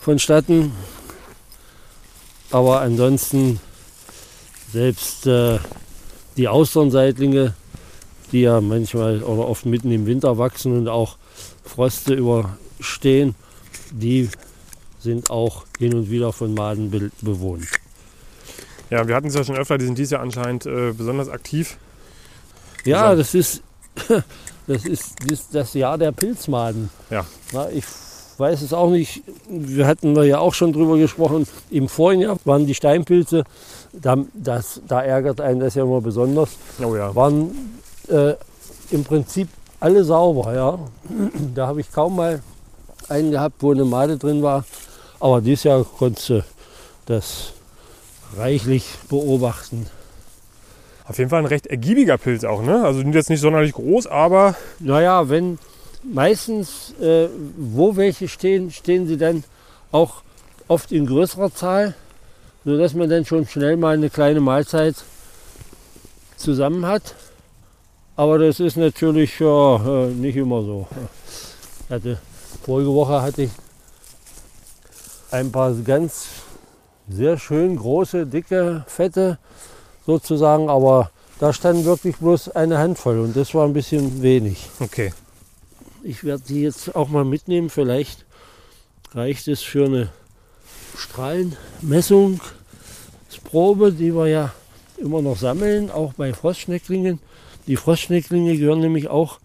vonstatten. 0.00 0.72
Aber 2.50 2.80
ansonsten 2.80 3.60
selbst 4.74 5.26
äh, 5.28 5.58
die 6.36 6.48
Austernseitlinge, 6.48 7.54
die 8.32 8.40
ja 8.40 8.60
manchmal 8.60 9.22
oder 9.22 9.48
oft 9.48 9.66
mitten 9.66 9.92
im 9.92 10.04
Winter 10.06 10.36
wachsen 10.36 10.76
und 10.76 10.88
auch 10.88 11.16
Froste 11.64 12.14
überstehen, 12.14 13.36
die 13.92 14.28
sind 14.98 15.30
auch 15.30 15.64
hin 15.78 15.94
und 15.94 16.10
wieder 16.10 16.32
von 16.32 16.54
Maden 16.54 16.90
be 16.90 17.12
bewohnt. 17.22 17.66
Ja, 18.90 19.06
wir 19.06 19.14
hatten 19.14 19.28
es 19.28 19.34
ja 19.34 19.44
schon 19.44 19.56
öfter, 19.56 19.78
die 19.78 19.84
sind 19.84 19.96
dieses 19.96 20.10
Jahr 20.10 20.22
anscheinend 20.22 20.66
äh, 20.66 20.92
besonders 20.92 21.28
aktiv. 21.28 21.76
Ja, 22.84 23.14
das 23.14 23.34
ist, 23.34 23.62
das 24.66 24.84
ist 24.84 25.14
das, 25.24 25.48
das 25.50 25.74
Jahr 25.74 25.98
der 25.98 26.10
Pilzmaden. 26.10 26.90
Ja. 27.10 27.24
Na, 27.52 27.70
ich 27.70 27.84
weiß 28.38 28.62
es 28.62 28.72
auch 28.72 28.90
nicht. 28.90 29.22
Wir 29.48 29.86
hatten 29.86 30.14
ja 30.24 30.38
auch 30.38 30.54
schon 30.54 30.72
drüber 30.72 30.96
gesprochen. 30.96 31.46
Im 31.70 31.88
vorigen 31.88 32.22
Jahr 32.22 32.36
waren 32.44 32.66
die 32.66 32.74
Steinpilze, 32.74 33.44
da, 33.92 34.16
das, 34.34 34.80
da 34.88 35.02
ärgert 35.02 35.40
einen 35.40 35.60
das 35.60 35.74
ja 35.74 35.84
immer 35.84 36.00
besonders, 36.00 36.50
Oh 36.82 36.96
ja. 36.96 37.14
waren 37.14 37.78
äh, 38.08 38.34
im 38.90 39.04
Prinzip 39.04 39.48
alle 39.80 40.04
sauber. 40.04 40.54
Ja. 40.54 40.78
Da 41.54 41.66
habe 41.66 41.80
ich 41.80 41.92
kaum 41.92 42.16
mal 42.16 42.42
einen 43.08 43.30
gehabt, 43.30 43.56
wo 43.60 43.72
eine 43.72 43.84
Made 43.84 44.16
drin 44.18 44.42
war. 44.42 44.64
Aber 45.20 45.40
dieses 45.40 45.64
Jahr 45.64 45.84
konntest 45.84 46.28
du 46.30 46.44
das 47.06 47.52
reichlich 48.36 48.86
beobachten. 49.08 49.86
Auf 51.06 51.18
jeden 51.18 51.28
Fall 51.28 51.40
ein 51.40 51.46
recht 51.46 51.66
ergiebiger 51.66 52.16
Pilz 52.16 52.44
auch, 52.44 52.62
ne? 52.62 52.82
Also 52.82 53.00
sind 53.00 53.14
jetzt 53.14 53.28
nicht 53.28 53.40
sonderlich 53.40 53.74
groß, 53.74 54.06
aber 54.06 54.54
Naja, 54.80 55.28
wenn 55.28 55.58
meistens, 56.04 56.94
äh, 57.00 57.28
wo 57.56 57.96
welche 57.96 58.28
stehen, 58.28 58.70
stehen 58.70 59.06
sie 59.06 59.16
dann 59.16 59.44
auch 59.90 60.22
oft 60.68 60.92
in 60.92 61.06
größerer 61.06 61.54
Zahl, 61.54 61.94
sodass 62.64 62.94
man 62.94 63.08
dann 63.08 63.24
schon 63.24 63.46
schnell 63.46 63.76
mal 63.76 63.94
eine 63.94 64.10
kleine 64.10 64.40
Mahlzeit 64.40 64.96
zusammen 66.36 66.86
hat. 66.86 67.14
Aber 68.16 68.38
das 68.38 68.60
ist 68.60 68.76
natürlich 68.76 69.38
ja, 69.40 69.76
äh, 69.76 70.10
nicht 70.10 70.36
immer 70.36 70.62
so. 70.62 70.86
Hatte, 71.90 72.18
vorige 72.64 72.92
Woche 72.92 73.20
hatte 73.20 73.42
ich 73.42 73.50
ein 75.30 75.50
paar 75.50 75.72
ganz 75.72 76.26
sehr 77.08 77.38
schön 77.38 77.76
große, 77.76 78.26
dicke, 78.26 78.84
fette 78.86 79.38
sozusagen, 80.06 80.70
aber 80.70 81.10
da 81.40 81.52
stand 81.52 81.84
wirklich 81.84 82.16
bloß 82.16 82.50
eine 82.50 82.78
Handvoll 82.78 83.18
und 83.18 83.36
das 83.36 83.54
war 83.54 83.66
ein 83.66 83.72
bisschen 83.72 84.22
wenig. 84.22 84.68
okay. 84.80 85.12
Ich 86.06 86.22
werde 86.22 86.42
die 86.46 86.60
jetzt 86.60 86.94
auch 86.94 87.08
mal 87.08 87.24
mitnehmen. 87.24 87.70
Vielleicht 87.70 88.26
reicht 89.14 89.48
es 89.48 89.62
für 89.62 89.86
eine 89.86 90.10
Strahlenmessungsprobe, 90.98 93.90
die 93.90 94.14
wir 94.14 94.26
ja 94.26 94.52
immer 94.98 95.22
noch 95.22 95.38
sammeln, 95.38 95.90
auch 95.90 96.12
bei 96.12 96.34
Frostschnecklingen. 96.34 97.20
Die 97.66 97.76
Frostschnecklinge 97.76 98.58
gehören 98.58 98.80
nämlich 98.80 99.08
auch, 99.08 99.40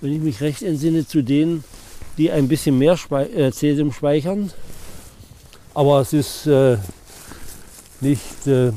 wenn 0.00 0.12
ich 0.12 0.20
mich 0.20 0.40
recht 0.40 0.62
entsinne, 0.62 1.06
zu 1.06 1.22
denen, 1.22 1.62
die 2.18 2.32
ein 2.32 2.48
bisschen 2.48 2.76
mehr 2.76 2.96
Spei 2.96 3.26
äh, 3.26 3.52
Cäsium 3.52 3.92
speichern. 3.92 4.52
Aber 5.74 6.00
es 6.00 6.12
ist 6.12 6.48
äh, 6.48 6.76
nicht, 8.00 8.48
äh, 8.48 8.72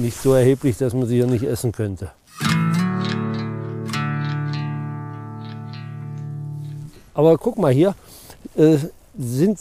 nicht 0.00 0.20
so 0.20 0.34
erheblich, 0.34 0.78
dass 0.78 0.94
man 0.94 1.06
sie 1.06 1.14
hier 1.14 1.28
nicht 1.28 1.44
essen 1.44 1.70
könnte. 1.70 2.10
Aber 7.16 7.38
guck 7.38 7.56
mal 7.58 7.72
hier, 7.72 7.94
äh, 8.56 8.76
sind 9.18 9.58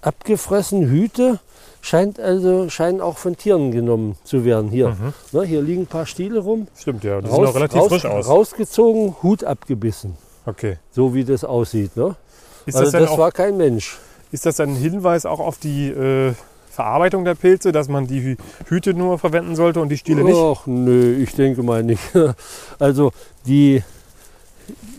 abgefressen 0.00 0.88
Hüte, 0.88 1.38
scheint 1.82 2.18
also, 2.18 2.68
scheinen 2.70 3.00
auch 3.00 3.18
von 3.18 3.36
Tieren 3.36 3.70
genommen 3.70 4.16
zu 4.24 4.44
werden. 4.44 4.70
Hier, 4.70 4.88
Mhm. 4.88 5.12
ne, 5.32 5.42
hier 5.44 5.62
liegen 5.62 5.82
ein 5.82 5.86
paar 5.86 6.06
Stiele 6.06 6.40
rum, 6.40 6.66
Stimmt, 6.78 7.04
ja. 7.04 7.20
Die 7.20 7.28
sehen 7.30 7.46
auch 7.46 7.54
relativ 7.54 7.80
raus, 7.80 7.88
frisch 7.88 8.06
aus. 8.06 8.28
rausgezogen, 8.28 9.16
Hut 9.22 9.44
abgebissen, 9.44 10.16
Okay. 10.46 10.78
so 10.92 11.14
wie 11.14 11.24
das 11.24 11.44
aussieht. 11.44 11.96
Ne? 11.96 12.16
Ist 12.64 12.76
also 12.76 12.90
das, 12.90 13.02
das 13.02 13.10
auch, 13.10 13.18
war 13.18 13.32
kein 13.32 13.56
Mensch. 13.56 13.98
ist 14.32 14.46
das 14.46 14.58
ein 14.60 14.74
Hinweis 14.74 15.26
auch 15.26 15.40
auf 15.40 15.58
die 15.58 15.88
äh, 15.88 16.32
Verarbeitung 16.70 17.24
der 17.24 17.34
Pilze, 17.34 17.70
dass 17.72 17.88
man 17.88 18.06
die 18.06 18.20
Hü- 18.20 18.38
Hüte 18.68 18.92
nur 18.94 19.18
verwenden 19.18 19.56
sollte 19.56 19.80
und 19.80 19.88
die 19.88 19.98
Stiele 19.98 20.24
nicht? 20.24 20.36
Ach 20.38 20.66
nö, 20.66 21.16
ich 21.22 21.34
denke 21.34 21.62
mal 21.62 21.82
nicht. 21.82 22.02
Also 22.78 23.12
die, 23.46 23.82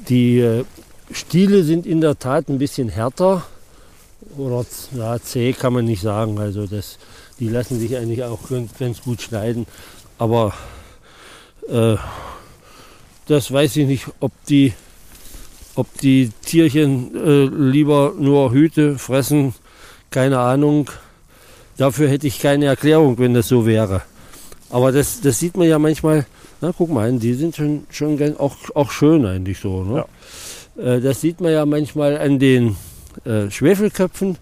die 0.10 0.40
äh, 0.40 0.64
Stiele 1.12 1.64
sind 1.64 1.86
in 1.86 2.02
der 2.02 2.20
Tat 2.20 2.50
ein 2.50 2.58
bisschen 2.58 2.90
härter. 2.90 3.46
Oder 4.38 4.66
ja, 4.96 5.20
zäh 5.20 5.54
kann 5.54 5.74
man 5.74 5.86
nicht 5.86 6.02
sagen. 6.02 6.40
Also 6.40 6.68
das, 6.68 6.98
die 7.40 7.50
lassen 7.50 7.80
sich 7.80 7.96
eigentlich 7.96 8.24
auch 8.24 8.40
ganz, 8.80 9.02
gut 9.02 9.22
schneiden. 9.22 9.66
Aber 10.18 10.54
äh, 11.70 11.96
das 13.28 13.52
weiß 13.52 13.76
ich 13.78 13.88
nicht, 13.88 14.06
ob 14.20 14.32
die, 14.46 14.74
ob 15.76 15.88
die 16.00 16.32
Tierchen 16.46 17.16
äh, 17.16 17.46
lieber 17.46 18.14
nur 18.18 18.52
Hüte 18.52 18.98
fressen. 18.98 19.54
Keine 20.10 20.40
Ahnung. 20.40 20.90
Dafür 21.78 22.10
hätte 22.10 22.28
ich 22.28 22.40
keine 22.40 22.66
Erklärung, 22.66 23.20
wenn 23.20 23.34
das 23.34 23.48
so 23.48 23.66
wäre. 23.66 24.02
Aber 24.70 24.92
das, 24.92 25.22
das 25.22 25.40
sieht 25.40 25.56
man 25.56 25.68
ja 25.68 25.80
manchmal. 25.80 26.26
Na, 26.60 26.74
guck 26.76 26.90
mal, 26.90 27.14
die 27.14 27.34
sind 27.36 27.56
schon, 27.56 27.86
schon 27.92 28.38
auch, 28.38 28.56
auch 28.74 28.90
schön 28.90 29.26
eigentlich 29.26 29.60
so. 29.60 29.84
Ne? 29.84 30.00
Äh, 30.00 30.04
das 30.78 31.22
sieht 31.22 31.42
man 31.42 31.52
ja 31.52 31.66
manchmal 31.66 32.18
an 32.18 32.40
den 32.40 32.76
äh, 33.26 33.50
Schwefelköpfen. 33.50 34.38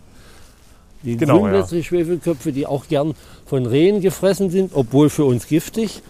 Die 1.03 1.17
Genau, 1.17 1.41
grünblättrigen 1.41 1.83
Schwefelköpfe, 1.83 2.51
die 2.51 2.65
auch 2.65 2.87
gern 2.87 3.13
von 3.45 3.65
Rehen 3.65 4.01
gefressen 4.01 4.49
sind, 4.49 4.71
obwohl 4.73 5.09
für 5.09 5.25
uns 5.25 5.47
giftig. 5.47 6.01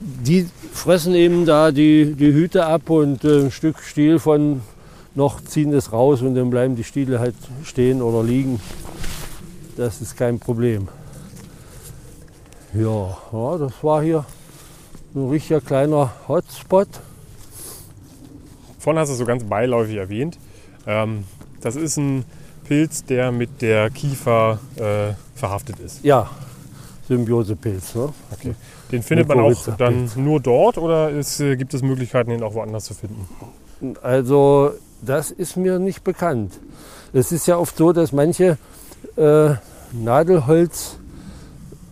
Die 0.00 0.48
fressen 0.72 1.14
eben 1.14 1.46
da 1.46 1.70
die, 1.70 2.14
die 2.14 2.32
Hüte 2.32 2.66
ab 2.66 2.90
und 2.90 3.24
äh, 3.24 3.44
ein 3.44 3.50
Stück 3.50 3.80
Stiel 3.80 4.18
von 4.18 4.60
noch 5.14 5.40
ziehen 5.42 5.70
das 5.70 5.92
raus 5.92 6.22
und 6.22 6.34
dann 6.34 6.50
bleiben 6.50 6.74
die 6.74 6.84
Stiele 6.84 7.20
halt 7.20 7.36
stehen 7.62 8.02
oder 8.02 8.22
liegen. 8.22 8.60
Das 9.76 10.00
ist 10.00 10.16
kein 10.16 10.38
Problem. 10.38 10.88
Ja, 12.72 13.16
ja, 13.32 13.58
das 13.58 13.72
war 13.82 14.02
hier 14.02 14.24
ein 15.14 15.28
richtiger 15.28 15.60
kleiner 15.60 16.12
Hotspot. 16.26 16.88
Vorhin 18.84 19.00
hast 19.00 19.08
du 19.08 19.12
es 19.14 19.18
so 19.18 19.24
ganz 19.24 19.42
beiläufig 19.44 19.96
erwähnt. 19.96 20.38
Ähm, 20.86 21.24
das 21.62 21.74
ist 21.74 21.96
ein 21.96 22.26
Pilz, 22.64 23.02
der 23.02 23.32
mit 23.32 23.62
der 23.62 23.88
Kiefer 23.88 24.58
äh, 24.76 25.14
verhaftet 25.34 25.78
ist. 25.80 26.04
Ja, 26.04 26.28
Symbiosepilz. 27.08 27.94
Ne? 27.94 28.12
Okay. 28.30 28.54
Den 28.92 29.02
findet 29.02 29.26
man 29.26 29.40
auch 29.40 29.54
dann 29.78 30.10
nur 30.16 30.38
dort 30.38 30.76
oder 30.76 31.08
ist, 31.08 31.40
äh, 31.40 31.56
gibt 31.56 31.72
es 31.72 31.80
Möglichkeiten, 31.80 32.30
ihn 32.30 32.42
auch 32.42 32.52
woanders 32.52 32.84
zu 32.84 32.92
finden? 32.92 33.26
Also 34.02 34.72
das 35.00 35.30
ist 35.30 35.56
mir 35.56 35.78
nicht 35.78 36.04
bekannt. 36.04 36.52
Es 37.14 37.32
ist 37.32 37.46
ja 37.46 37.56
oft 37.56 37.78
so, 37.78 37.94
dass 37.94 38.12
manche 38.12 38.58
äh, 39.16 39.54
Nadelholz, 39.92 40.98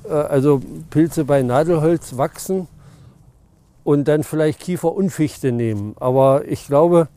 äh, 0.05 0.13
also 0.13 0.61
Pilze 0.91 1.25
bei 1.25 1.41
Nadelholz 1.41 2.19
wachsen 2.19 2.69
und 3.85 4.07
dann 4.07 4.23
vielleicht 4.25 4.61
Kiefer 4.61 4.93
und 4.93 5.11
Fichte 5.11 5.53
nehmen. 5.53 5.95
Aber 5.99 6.47
ich 6.47 6.67
glaube, 6.67 7.09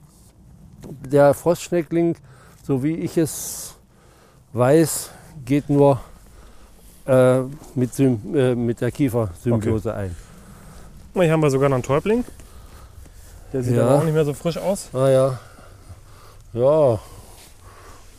der 0.87 1.33
Frostschneckling, 1.33 2.15
so 2.63 2.83
wie 2.83 2.95
ich 2.95 3.17
es 3.17 3.75
weiß, 4.53 5.11
geht 5.45 5.69
nur 5.69 5.99
äh, 7.05 7.41
mit, 7.75 7.99
äh, 7.99 8.55
mit 8.55 8.81
der 8.81 8.91
Kiefersymbiose 8.91 9.93
ein. 9.93 10.15
Na, 11.13 11.21
Hier 11.23 11.31
haben 11.31 11.41
wir 11.41 11.49
sogar 11.51 11.69
noch 11.69 11.75
einen 11.75 11.83
Täubling. 11.83 12.25
Der 13.53 13.63
sieht 13.63 13.75
Ja. 13.75 13.95
auch 13.97 14.03
nicht 14.03 14.13
mehr 14.13 14.25
so 14.25 14.33
frisch 14.33 14.57
aus. 14.57 14.89
Ah 14.93 15.07
ja. 15.09 15.39
Ja. 16.53 16.99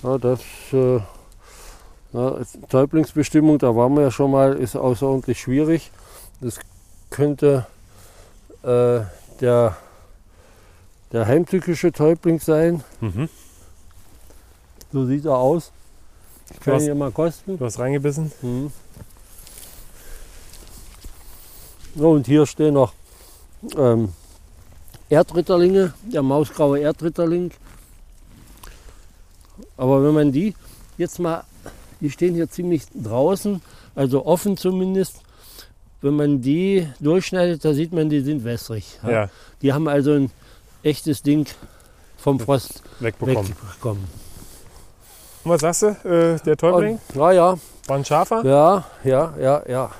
ja 0.03 0.19
das 0.19 0.41
äh, 0.73 1.01
ja, 2.13 2.37
Täublingsbestimmung, 2.69 3.59
da 3.59 3.75
waren 3.75 3.95
wir 3.95 4.05
ja 4.05 4.11
schon 4.11 4.31
mal, 4.31 4.55
ist 4.55 4.77
außerordentlich 4.77 5.41
schwierig. 5.41 5.91
Das 6.41 6.59
könnte 7.11 7.67
äh, 8.67 9.01
der, 9.41 9.77
der 11.13 11.27
heimtückische 11.27 11.93
Täubling 11.93 12.41
sein. 12.41 12.83
Mhm. 13.01 13.29
So 14.93 15.07
sieht 15.07 15.25
er 15.25 15.37
aus. 15.37 15.73
Ich 16.53 16.61
kann 16.61 16.81
ihn 16.81 16.99
mal 16.99 17.13
kosten. 17.13 17.59
Du 17.59 17.65
hast 17.65 17.79
reingebissen. 17.79 18.33
Mhm. 18.43 18.73
So, 21.95 22.11
und 22.11 22.27
hier 22.27 22.45
stehen 22.45 22.75
noch 22.75 22.93
ähm, 23.77 24.13
Erdritterlinge, 25.09 25.95
der 26.03 26.23
mausgraue 26.23 26.81
Erdritterling. 26.81 27.53
Aber 29.77 30.05
wenn 30.05 30.15
man 30.15 30.33
die 30.33 30.55
jetzt 30.99 31.19
mal, 31.19 31.45
die 32.01 32.11
stehen 32.11 32.35
hier 32.35 32.51
ziemlich 32.51 32.83
draußen, 32.95 33.63
also 33.95 34.27
offen 34.27 34.57
zumindest. 34.57 35.23
Wenn 36.03 36.15
man 36.15 36.41
die 36.43 36.87
durchschneidet, 37.01 37.65
da 37.65 37.73
sieht 37.73 37.93
man, 37.93 38.09
die 38.09 38.21
sind 38.21 38.45
wässrig. 38.45 38.99
ja. 39.03 39.11
Ja, 39.11 39.31
Die 39.63 39.73
haben 39.73 39.89
also 39.89 40.13
ein 40.13 40.31
echtes 40.83 41.23
Ding 41.23 41.47
vom 42.19 42.39
Frost 42.39 42.83
wegbekommen. 43.01 43.49
wegbekommen. 43.49 44.05
Und 45.45 45.51
was 45.51 45.61
sagst 45.61 45.83
du, 45.83 45.87
äh, 46.09 46.39
der 46.45 46.57
Täubling? 46.57 46.95
Und, 46.95 47.01
na 47.15 47.33
ja, 47.33 47.57
War 47.87 47.97
ein 47.97 48.05
scharfer? 48.05 48.45
ja, 48.45 48.85
ja, 49.05 49.35
ja, 49.41 49.63
ja. 49.69 49.91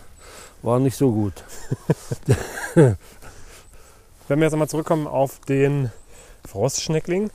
War 0.63 0.79
nicht 0.81 0.97
so 0.97 1.13
gut. 1.13 1.33
Wenn 2.75 2.97
wir 4.41 4.45
jetzt 4.47 4.53
einmal 4.55 4.69
zurückkommen 4.69 5.07
auf 5.07 5.39
den 5.41 5.93
Frostschneckling, 6.49 7.31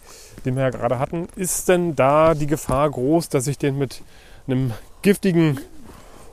den 0.46 0.56
wir 0.56 0.64
ja 0.64 0.70
gerade 0.70 1.00
hatten, 1.00 1.28
ist 1.36 1.70
denn 1.70 1.96
da 1.96 2.34
die 2.34 2.48
Gefahr 2.48 2.90
groß, 2.90 3.30
dass 3.30 3.48
ich 3.48 3.58
den 3.58 3.78
mit 3.78 4.02
einem 4.48 4.74
giftigen 5.02 5.60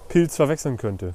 Pilz 0.09 0.37
verwechseln 0.37 0.77
könnte? 0.77 1.15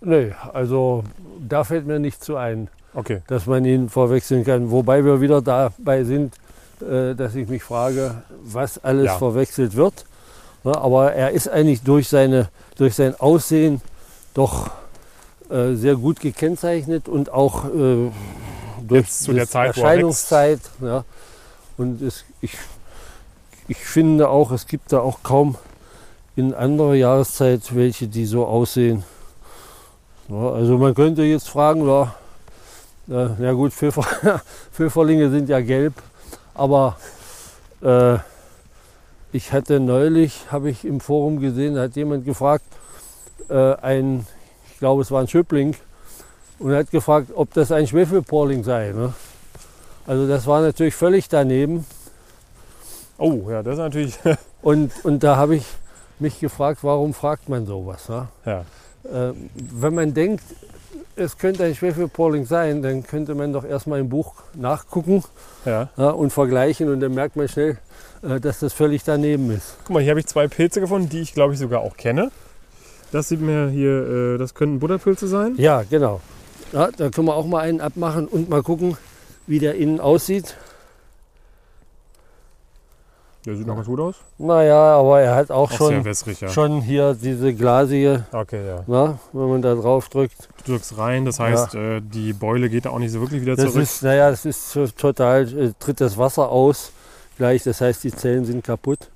Nee, 0.00 0.32
also 0.52 1.04
da 1.46 1.64
fällt 1.64 1.86
mir 1.86 1.98
nichts 1.98 2.24
zu 2.24 2.36
ein, 2.36 2.68
Okay. 2.94 3.22
dass 3.26 3.46
man 3.46 3.64
ihn 3.64 3.88
verwechseln 3.88 4.44
kann. 4.44 4.70
Wobei 4.70 5.04
wir 5.04 5.20
wieder 5.20 5.42
dabei 5.42 6.04
sind, 6.04 6.34
äh, 6.80 7.14
dass 7.14 7.34
ich 7.34 7.48
mich 7.48 7.62
frage, 7.62 8.22
was 8.44 8.82
alles 8.84 9.06
Ja. 9.06 9.18
verwechselt 9.18 9.74
wird. 9.74 10.04
Ja, 10.64 10.76
aber 10.76 11.12
er 11.12 11.30
ist 11.30 11.48
eigentlich 11.48 11.82
durch, 11.82 12.08
seine, 12.08 12.48
durch 12.76 12.94
sein 12.94 13.18
Aussehen 13.18 13.80
doch 14.34 14.70
äh, 15.50 15.74
sehr 15.74 15.96
gut 15.96 16.20
gekennzeichnet 16.20 17.08
und 17.08 17.32
auch 17.32 17.64
äh, 17.66 18.10
durch 18.86 19.04
Jetzt 19.06 19.24
zu 19.24 19.32
der 19.32 19.48
Zeit, 19.48 19.76
er 19.76 19.82
Erscheinungszeit. 19.82 20.60
Ja. 20.80 21.04
Und 21.76 22.02
es, 22.02 22.24
ich, 22.40 22.56
ich 23.66 23.78
finde 23.78 24.28
auch, 24.28 24.50
es 24.52 24.66
gibt 24.66 24.92
da 24.92 25.00
auch 25.00 25.22
kaum 25.22 25.56
in 26.36 26.54
anderer 26.54 26.94
Jahreszeit 26.94 27.74
welche, 27.74 28.06
die 28.08 28.26
so 28.26 28.46
aussehen. 28.46 29.04
Also 30.30 30.76
man 30.76 30.94
könnte 30.94 31.22
jetzt 31.22 31.48
fragen, 31.48 31.86
ja, 31.86 32.14
äh, 33.08 33.42
ja 33.42 33.52
gut, 33.52 33.72
Pfiffer, 33.72 34.04
Pfifferlinge 34.72 35.30
sind 35.30 35.48
ja 35.48 35.60
gelb, 35.60 35.94
aber 36.54 36.96
äh, 37.82 38.18
ich 39.32 39.52
hatte 39.52 39.80
neulich, 39.80 40.46
habe 40.50 40.68
ich 40.68 40.84
im 40.84 41.00
Forum 41.00 41.40
gesehen, 41.40 41.76
da 41.76 41.82
hat 41.82 41.96
jemand 41.96 42.26
gefragt, 42.26 42.64
äh, 43.48 43.74
ein, 43.76 44.26
ich 44.70 44.78
glaube 44.78 45.00
es 45.00 45.10
war 45.10 45.22
ein 45.22 45.28
Schöppling, 45.28 45.74
und 46.58 46.74
hat 46.74 46.90
gefragt, 46.90 47.30
ob 47.34 47.52
das 47.54 47.72
ein 47.72 47.86
Schwefelporling 47.86 48.64
sei. 48.64 48.92
Ne? 48.92 49.12
Also 50.06 50.26
das 50.26 50.46
war 50.46 50.60
natürlich 50.60 50.94
völlig 50.94 51.28
daneben. 51.28 51.86
Oh, 53.16 53.48
ja, 53.48 53.62
das 53.62 53.74
ist 53.74 53.78
natürlich. 53.78 54.18
Und, 54.60 54.90
und 55.04 55.22
da 55.22 55.36
habe 55.36 55.54
ich 55.54 55.64
mich 56.18 56.40
gefragt, 56.40 56.80
warum 56.82 57.14
fragt 57.14 57.48
man 57.48 57.64
sowas? 57.64 58.08
Ne? 58.08 58.26
ja. 58.44 58.64
Äh, 59.12 59.32
wenn 59.54 59.94
man 59.94 60.14
denkt, 60.14 60.42
es 61.16 61.36
könnte 61.36 61.64
ein 61.64 61.74
Schwefelporling 61.74 62.46
sein, 62.46 62.82
dann 62.82 63.02
könnte 63.02 63.34
man 63.34 63.52
doch 63.52 63.64
erstmal 63.64 64.00
im 64.00 64.08
Buch 64.08 64.34
nachgucken 64.54 65.24
ja. 65.64 65.88
ja, 65.96 66.10
und 66.10 66.32
vergleichen 66.32 66.88
und 66.88 67.00
dann 67.00 67.14
merkt 67.14 67.36
man 67.36 67.48
schnell, 67.48 67.78
äh, 68.22 68.40
dass 68.40 68.60
das 68.60 68.72
völlig 68.72 69.04
daneben 69.04 69.50
ist. 69.50 69.76
Guck 69.84 69.94
mal, 69.94 70.02
hier 70.02 70.10
habe 70.10 70.20
ich 70.20 70.26
zwei 70.26 70.46
Pilze 70.48 70.80
gefunden, 70.80 71.08
die 71.08 71.20
ich 71.20 71.34
glaube 71.34 71.54
ich 71.54 71.58
sogar 71.58 71.80
auch 71.80 71.96
kenne. 71.96 72.30
Das 73.10 73.28
sieht 73.28 73.40
mir 73.40 73.68
hier, 73.68 74.34
äh, 74.34 74.38
das 74.38 74.54
könnten 74.54 74.78
Butterpilze 74.78 75.26
sein. 75.28 75.54
Ja, 75.56 75.82
genau. 75.88 76.20
Ja, 76.72 76.90
da 76.96 77.08
können 77.08 77.26
wir 77.26 77.34
auch 77.34 77.46
mal 77.46 77.60
einen 77.60 77.80
abmachen 77.80 78.28
und 78.28 78.48
mal 78.48 78.62
gucken, 78.62 78.96
wie 79.46 79.58
der 79.58 79.74
innen 79.76 80.00
aussieht. 80.00 80.56
Der 83.46 83.56
sieht 83.56 83.66
noch 83.66 83.76
ganz 83.76 83.86
gut 83.86 84.00
aus. 84.00 84.16
Naja, 84.36 84.96
aber 84.98 85.20
er 85.20 85.34
hat 85.36 85.50
auch 85.50 85.70
Auch 85.70 85.76
schon, 85.76 86.04
wässrig, 86.04 86.40
ja. 86.40 86.48
schon 86.48 86.80
hier 86.82 87.14
diese 87.14 87.54
glasige, 87.54 88.24
Okay, 88.32 88.66
ja. 88.66 88.84
na, 88.86 89.18
wenn 89.32 89.48
man 89.48 89.62
da 89.62 89.74
drauf 89.74 90.08
drückt. 90.08 90.48
Du 90.66 90.72
drückst 90.72 90.98
rein, 90.98 91.24
das 91.24 91.38
heißt, 91.40 91.74
äh, 91.74 92.00
die 92.00 92.32
Beule 92.32 92.68
geht 92.68 92.84
da 92.84 92.90
auch 92.90 92.98
nicht 92.98 93.12
so 93.12 93.20
wirklich 93.20 93.40
wieder 93.40 93.56
Das 93.56 93.66
zurück. 93.70 93.82
ist, 93.82 94.02
naja, 94.02 94.30
das 94.30 94.44
ist 94.44 94.72
total, 94.98 95.42
äh, 95.56 95.72
tritt 95.78 96.00
das 96.00 96.18
Wasser 96.18 96.50
aus 96.50 96.92
gleich, 97.38 97.62
das 97.62 97.80
heißt, 97.80 98.02
die 98.04 98.12
Zellen 98.12 98.44
sind 98.44 98.64
kaputt. 98.64 99.08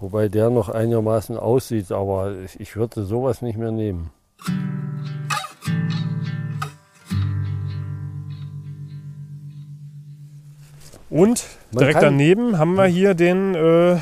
Wobei 0.00 0.28
der 0.28 0.50
noch 0.50 0.68
einigermaßen 0.68 1.36
aussieht, 1.36 1.90
aber 1.92 2.32
ich, 2.44 2.60
ich 2.60 2.76
würde 2.76 3.04
sowas 3.04 3.42
nicht 3.42 3.58
mehr 3.58 3.70
nehmen. 3.72 4.10
Und 11.14 11.44
Man 11.70 11.78
direkt 11.78 12.02
daneben 12.02 12.58
haben 12.58 12.74
wir 12.74 12.86
hier 12.86 13.14
den, 13.14 13.54
äh, 13.54 13.98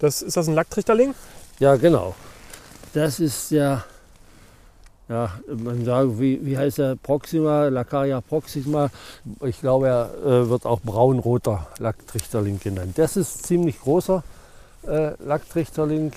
das, 0.00 0.20
ist 0.20 0.36
das 0.36 0.48
ein 0.48 0.54
Lacktrichterling? 0.56 1.14
Ja, 1.60 1.76
genau. 1.76 2.16
Das 2.92 3.20
ist 3.20 3.52
der, 3.52 3.84
ja, 5.08 5.30
man 5.46 5.84
sagt, 5.84 6.18
wie, 6.18 6.44
wie 6.44 6.58
heißt 6.58 6.78
der? 6.78 6.96
Proxima, 6.96 7.68
Lacaria 7.68 8.20
proxima. 8.20 8.90
Ich 9.44 9.60
glaube, 9.60 9.86
er 9.86 10.10
äh, 10.24 10.48
wird 10.48 10.66
auch 10.66 10.80
braunroter 10.80 11.68
Lacktrichterling 11.78 12.58
genannt. 12.58 12.98
Das 12.98 13.16
ist 13.16 13.46
ziemlich 13.46 13.80
großer 13.80 14.24
äh, 14.88 15.12
Lacktrichterling 15.24 16.10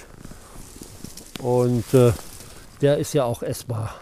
und 1.43 1.93
äh, 1.93 2.11
der 2.81 2.97
ist 2.97 3.13
ja 3.13 3.25
auch 3.25 3.43
essbar. 3.43 3.93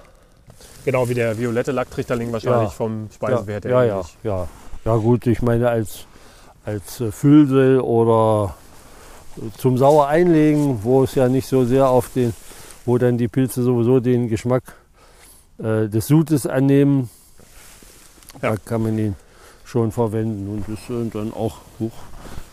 Genau, 0.86 1.10
wie 1.10 1.13
der 1.13 1.38
violette 1.38 1.74
Lacktrichterling 1.74 2.32
wahrscheinlich 2.32 2.69
Ja. 2.69 2.76
vom 2.76 3.10
Speisewert 3.13 3.65
ja, 3.65 3.82
her. 3.82 3.86
ja, 3.86 4.04
ja, 4.24 4.38
ja. 4.38 4.48
Ja 4.86 4.96
gut, 4.98 5.28
ich 5.28 5.41
meine 5.41 5.69
als, 5.69 6.06
als 6.65 7.00
äh, 7.00 7.12
Füllsel 7.12 7.80
oder 7.80 8.56
äh, 9.38 9.58
zum 9.58 9.78
sauer 9.78 10.08
einlegen, 10.08 10.80
wo 10.84 11.04
es 11.04 11.15
ja 11.15 11.30
nicht 11.30 11.48
so 11.48 11.63
sehr 11.65 11.88
auf 11.88 12.10
den, 12.13 12.34
wo 12.86 12.98
dann 12.98 13.17
die 13.17 13.28
Pilze 13.28 13.63
sowieso 13.63 14.00
den 14.00 14.28
Geschmack 14.28 14.63
äh, 15.60 15.88
des 15.88 16.08
Sutes 16.08 16.46
annehmen, 16.48 17.10
Ja. 18.41 18.52
da 18.52 18.58
kann 18.58 18.84
man 18.84 18.98
ihn 18.98 19.15
schon 19.63 19.91
verwenden 19.91 20.50
und 20.50 20.65
das 20.67 20.89
ist 20.89 21.15
dann 21.15 21.34
auch 21.34 21.58
huch, 21.80 21.93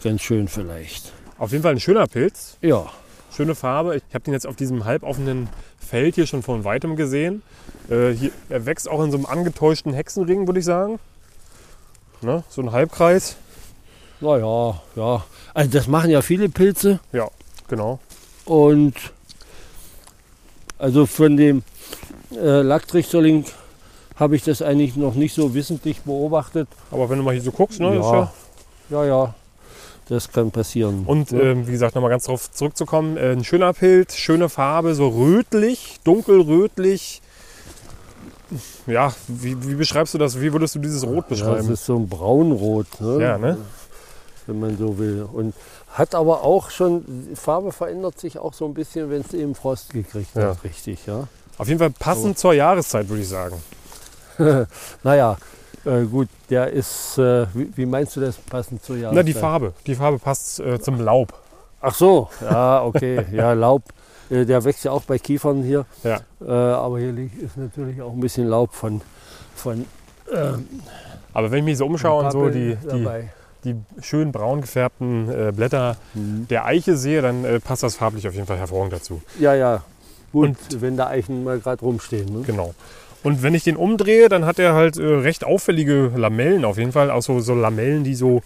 ganz 0.05 0.21
schön 0.23 0.47
vielleicht. 0.49 1.13
Auf 1.39 1.51
jeden 1.53 1.63
Fall 1.63 1.73
ein 1.73 1.81
schöner 1.81 2.07
Pilz, 2.07 2.57
Ja, 2.61 2.87
schöne 3.35 3.55
Farbe. 3.55 3.97
Ich 3.97 4.15
habe 4.15 4.25
den 4.25 4.35
jetzt 4.35 4.47
auf 4.47 4.55
diesem 4.57 4.85
halboffenen 4.85 5.49
Feld 5.79 6.15
hier 6.15 6.27
schon 6.27 6.43
von 6.43 6.65
weitem 6.65 6.95
gesehen. 6.95 7.43
Äh, 7.89 8.11
hier, 8.13 8.31
er 8.49 8.67
wächst 8.67 8.89
auch 8.89 9.03
in 9.03 9.11
so 9.11 9.17
einem 9.17 9.27
angetäuschten 9.27 9.93
Hexenring, 9.93 10.47
würde 10.47 10.61
ich 10.61 10.65
sagen. 10.67 11.01
Ne? 12.23 12.45
So 12.49 12.63
ein 12.63 12.73
Halbkreis. 12.73 13.37
naja, 14.21 14.81
ja. 14.97 15.25
Also 15.55 15.71
das 15.71 15.87
machen 15.89 16.11
ja 16.11 16.23
viele 16.23 16.49
Pilze. 16.49 17.01
Genau. 17.69 17.99
Und 18.45 18.95
also 20.79 21.07
von 21.07 21.37
dem 21.37 21.63
äh, 22.33 22.63
Lacktrichterling 22.63 23.45
habe 24.17 24.37
ich 24.37 24.43
das 24.43 24.61
eigentlich 24.61 24.97
noch 24.97 25.15
nicht 25.15 25.35
so 25.35 25.55
wissentlich 25.55 26.01
beobachtet. 26.03 26.69
Aber 26.91 27.09
wenn 27.09 27.19
du 27.19 27.25
mal 27.25 27.33
hier 27.33 27.43
so 27.43 27.53
guckst, 27.53 27.81
ne, 27.81 27.97
ist 27.97 28.05
ja, 28.05 28.13
ja 28.13 28.33
ja, 28.91 29.05
ja, 29.05 29.35
das 30.09 30.31
kann 30.31 30.51
passieren. 30.51 31.05
Und 31.07 31.33
ne? 31.33 31.41
ähm, 31.43 31.67
wie 31.67 31.73
gesagt, 31.73 31.95
nochmal 31.95 32.11
ganz 32.11 32.25
darauf 32.25 32.51
zurückzukommen, 32.51 33.17
äh, 33.17 33.33
ein 33.33 33.45
schöner 33.45 33.73
Pilz, 33.73 34.17
schöne 34.17 34.49
Farbe, 34.49 34.95
so 34.95 35.09
rötlich, 35.09 36.01
dunkelrötlich. 36.05 37.23
Ja, 38.87 39.13
wie, 39.29 39.69
wie 39.69 39.75
beschreibst 39.75 40.15
du 40.15 40.19
das? 40.19 40.41
Wie 40.41 40.53
würdest 40.53 40.75
du 40.75 40.79
dieses 40.79 41.05
Rot 41.05 41.15
ja, 41.15 41.21
das 41.21 41.29
beschreiben? 41.29 41.73
ist 41.73 41.87
so 41.87 41.97
ein 41.97 42.09
braunrot, 42.09 43.01
ne? 43.01 43.23
Ja, 43.23 43.39
ne? 43.39 43.59
wenn 44.47 44.61
man 44.61 44.77
so 44.77 44.99
will. 44.99 45.27
Und 45.33 45.55
hat 45.93 46.15
aber 46.15 46.43
auch 46.43 46.71
schon, 46.71 47.05
die 47.07 47.37
Farbe 47.37 47.73
verändert 47.73 48.19
sich 48.19 48.39
auch 48.39 48.53
so 48.53 48.67
ein 48.67 48.75
bisschen, 48.75 49.11
wenn 49.11 49.21
es 49.23 49.33
eben 49.33 49.55
Frost 49.55 49.93
gekriegt 49.93 50.35
Ja. 50.35 50.51
hat, 50.51 50.65
richtig. 50.65 51.07
Ja? 51.07 51.27
Auf 51.59 51.69
jeden 51.69 51.79
Fall 51.79 51.91
passend 51.91 52.39
zur 52.39 52.53
Jahreszeit, 52.55 53.09
würde 53.09 53.23
ich 53.23 53.29
sagen. 53.29 53.57
Naja, 55.03 55.37
äh, 55.85 56.05
gut, 56.05 56.29
der 56.49 56.71
ist, 56.71 57.19
äh, 57.19 57.47
wie, 57.53 57.71
wie 57.77 57.85
meinst 57.85 58.17
du 58.17 58.21
das 58.21 58.37
passend 58.37 58.83
zur 58.83 58.97
Jahreszeit? 58.97 59.17
Na, 59.17 59.23
die 59.23 59.35
Farbe. 59.35 59.75
Die 59.87 59.95
Farbe 59.95 60.19
passt 60.19 60.61
äh, 60.61 60.81
zum 60.81 60.99
Laub. 60.99 61.35
Ach 61.83 61.95
so, 61.95 62.31
ja, 62.41 62.83
okay. 62.83 63.27
Ja, 63.33 63.53
Laub, 63.53 63.83
der 64.31 64.65
wächst 64.65 64.85
ja 64.85 64.93
auch 64.93 65.03
bei 65.03 65.19
Kiefern 65.19 65.63
hier. 65.63 65.85
Ja. 66.05 66.21
Äh, 66.41 66.51
aber 66.51 66.99
hier 66.99 67.13
liegt, 67.13 67.41
ist 67.43 67.57
natürlich 67.57 68.01
auch 68.01 68.13
ein 68.13 68.21
bisschen 68.21 68.47
Laub 68.49 68.73
von, 68.75 69.01
von 69.55 69.85
ähm, 70.33 70.67
Aber 71.33 71.51
wenn 71.51 71.59
ich 71.59 71.65
mich 71.65 71.79
so 71.79 71.87
umschaue 71.87 72.25
und 72.25 72.31
so 72.33 72.49
die, 72.49 72.77
die, 72.93 73.07
die 73.65 73.77
schön 74.03 74.33
braun 74.33 74.61
gefärbten 74.61 75.29
äh, 75.31 75.53
Blätter 75.53 75.97
Mhm. 76.15 76.47
der 76.49 76.65
Eiche 76.65 76.97
sehe, 76.97 77.21
dann 77.23 77.45
äh, 77.45 77.61
passt 77.61 77.83
das 77.83 77.97
farblich 77.97 78.27
auf 78.29 78.35
jeden 78.35 78.47
Fall 78.47 78.59
hervorragend 78.59 78.93
dazu. 78.93 79.21
Ja, 79.39 79.55
ja. 79.55 79.83
Gut, 80.33 80.49
Und- 80.49 80.81
wenn 80.81 80.97
da 80.97 81.09
Eichen 81.09 81.43
mal 81.45 81.59
gerade 81.59 81.81
rumstehen. 81.85 82.33
Ne? 82.33 82.43
Genau. 82.47 82.75
Und 83.23 83.43
wenn 83.43 83.55
ich 83.55 83.65
den 83.65 83.77
umdrehe, 83.77 84.31
dann 84.31 84.47
hat 84.47 84.59
er 84.59 84.73
halt 84.73 84.97
äh, 84.97 85.05
recht 85.05 85.45
auffällige 85.45 86.11
Lamellen 86.17 86.65
auf 86.65 86.79
jeden 86.79 86.93
Fall. 86.93 87.11
Auch 87.11 87.21
so, 87.21 87.41
so 87.41 87.55
Lamellen, 87.55 88.03
die 88.03 88.15
so. 88.15 88.41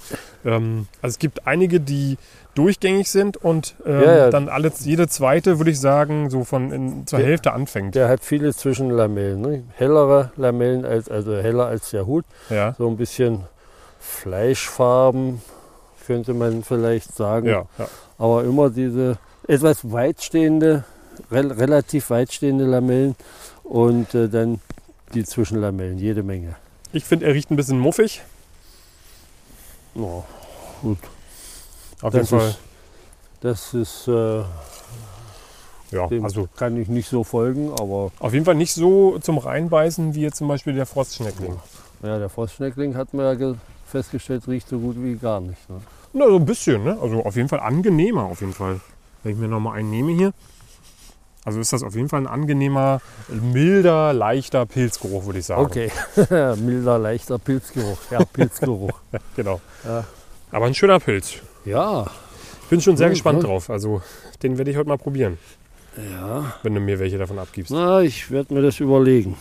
Ähm, 0.44 0.88
also 1.00 1.14
es 1.14 1.18
gibt 1.20 1.46
einige, 1.46 1.78
die 1.78 2.16
durchgängig 2.54 3.10
sind 3.10 3.36
und 3.36 3.74
ähm, 3.84 4.00
Ja, 4.02 4.16
ja. 4.16 4.30
dann 4.30 4.48
alle, 4.48 4.70
jede 4.80 5.08
zweite, 5.08 5.58
würde 5.58 5.70
ich 5.70 5.80
sagen, 5.80 6.30
so 6.30 6.44
von 6.44 6.70
in, 6.72 7.06
zur 7.06 7.18
Der- 7.18 7.28
Hälfte 7.28 7.52
anfängt. 7.52 7.94
Der 7.94 8.08
hat 8.08 8.24
viele 8.24 8.54
Zwischenlamellen. 8.54 9.40
Ne? 9.40 9.62
Hellere 9.74 10.30
Lamellen, 10.36 10.84
als, 10.84 11.08
also 11.08 11.36
heller 11.36 11.66
als 11.66 11.90
der 11.90 12.06
Hut. 12.06 12.24
Ja, 12.50 12.74
So 12.78 12.88
ein 12.88 12.96
bisschen 12.96 13.40
Fleischfarben, 14.00 15.42
könnte 16.06 16.34
man 16.34 16.62
vielleicht 16.64 17.14
sagen. 17.14 17.66
Aber 18.18 18.44
immer 18.44 18.70
diese 18.70 19.18
etwas 19.48 19.90
weitstehende, 19.92 20.84
rel 21.30 21.52
relativ 21.52 22.10
weitstehende 22.10 22.64
Lamellen 22.64 23.14
und 23.62 24.14
äh, 24.14 24.28
dann 24.28 24.60
die 25.14 25.24
Zwischenlamellen, 25.24 25.98
jede 25.98 26.22
Menge. 26.22 26.54
Ich 26.92 27.04
finde, 27.04 27.26
er 27.26 27.34
riecht 27.34 27.50
ein 27.50 27.56
bisschen 27.56 27.78
muffig. 27.78 28.22
Ja, 29.94 30.24
gut. 30.82 30.98
Auf 32.04 32.12
Das 32.12 32.30
jeden 32.30 32.40
Fall. 32.40 32.50
ist- 32.50 32.58
Das 33.40 33.74
ist, 33.74 34.08
äh, 34.08 34.42
Ja, 35.90 36.06
dem 36.08 36.24
also 36.24 36.48
kann 36.56 36.80
ich 36.80 36.88
nicht 36.88 37.08
so 37.08 37.24
folgen, 37.24 37.70
aber 37.72 38.10
auf 38.18 38.32
jeden 38.32 38.44
Fall 38.44 38.54
nicht 38.54 38.72
so 38.74 39.18
zum 39.20 39.38
Reinbeißen 39.38 40.14
wie 40.14 40.22
jetzt 40.22 40.36
zum 40.38 40.48
Beispiel 40.48 40.72
der 40.74 40.86
Frostschneckling. 40.86 41.56
ja, 42.02 42.18
der 42.18 42.28
Frostschneckling 42.28 42.96
hat 42.96 43.12
man 43.14 43.26
ja 43.26 43.34
ge- 43.34 43.54
festgestellt, 43.86 44.48
riecht 44.48 44.68
so 44.68 44.78
gut 44.78 44.96
wie 44.98 45.14
gar 45.16 45.40
nicht. 45.40 45.68
Ne? 45.70 45.76
Na, 46.14 46.26
so 46.26 46.36
ein 46.36 46.44
bisschen, 46.44 46.84
ne? 46.84 46.98
Also 47.00 47.22
auf 47.24 47.36
jeden 47.36 47.48
Fall 47.48 47.60
angenehmer, 47.60 48.24
auf 48.24 48.40
jeden 48.40 48.54
Fall. 48.54 48.80
Wenn 49.22 49.32
ich 49.32 49.38
mir 49.38 49.48
nochmal 49.48 49.78
einen 49.78 49.90
nehme 49.90 50.12
hier. 50.12 50.32
Also 51.44 51.60
ist 51.60 51.72
das 51.72 51.82
auf 51.82 51.94
jeden 51.94 52.08
Fall 52.08 52.20
ein 52.22 52.26
angenehmer, 52.26 53.00
milder, 53.28 54.12
leichter 54.14 54.64
Pilzgeruch, 54.66 55.26
würde 55.26 55.38
ich 55.40 55.46
sagen. 55.46 55.62
Okay, 55.62 55.90
milder, 56.56 56.98
leichter 56.98 57.38
Pilzgeruch. 57.38 57.98
Ja, 58.10 58.24
Pilzgeruch. 58.24 58.92
Genau. 59.36 59.60
Ja. 59.84 60.04
Aber 60.50 60.66
ein 60.66 60.74
schöner 60.74 60.98
Pilz. 61.00 61.34
Ja, 61.64 62.06
Ich 62.62 62.68
bin 62.68 62.80
schon 62.80 62.96
sehr 62.96 63.06
Ja, 63.08 63.12
gespannt 63.12 63.42
ja. 63.42 63.48
drauf. 63.48 63.70
Also 63.70 64.02
den 64.42 64.58
werde 64.58 64.70
ich 64.70 64.76
heute 64.76 64.88
mal 64.88 64.98
probieren, 64.98 65.38
ja. 65.96 66.54
wenn 66.62 66.74
du 66.74 66.80
mir 66.80 66.98
welche 66.98 67.18
davon 67.18 67.38
abgibst. 67.38 67.70
Na, 67.72 68.00
ich 68.02 68.30
werde 68.30 68.52
mir 68.54 68.62
das 68.62 68.80
überlegen. 68.80 69.36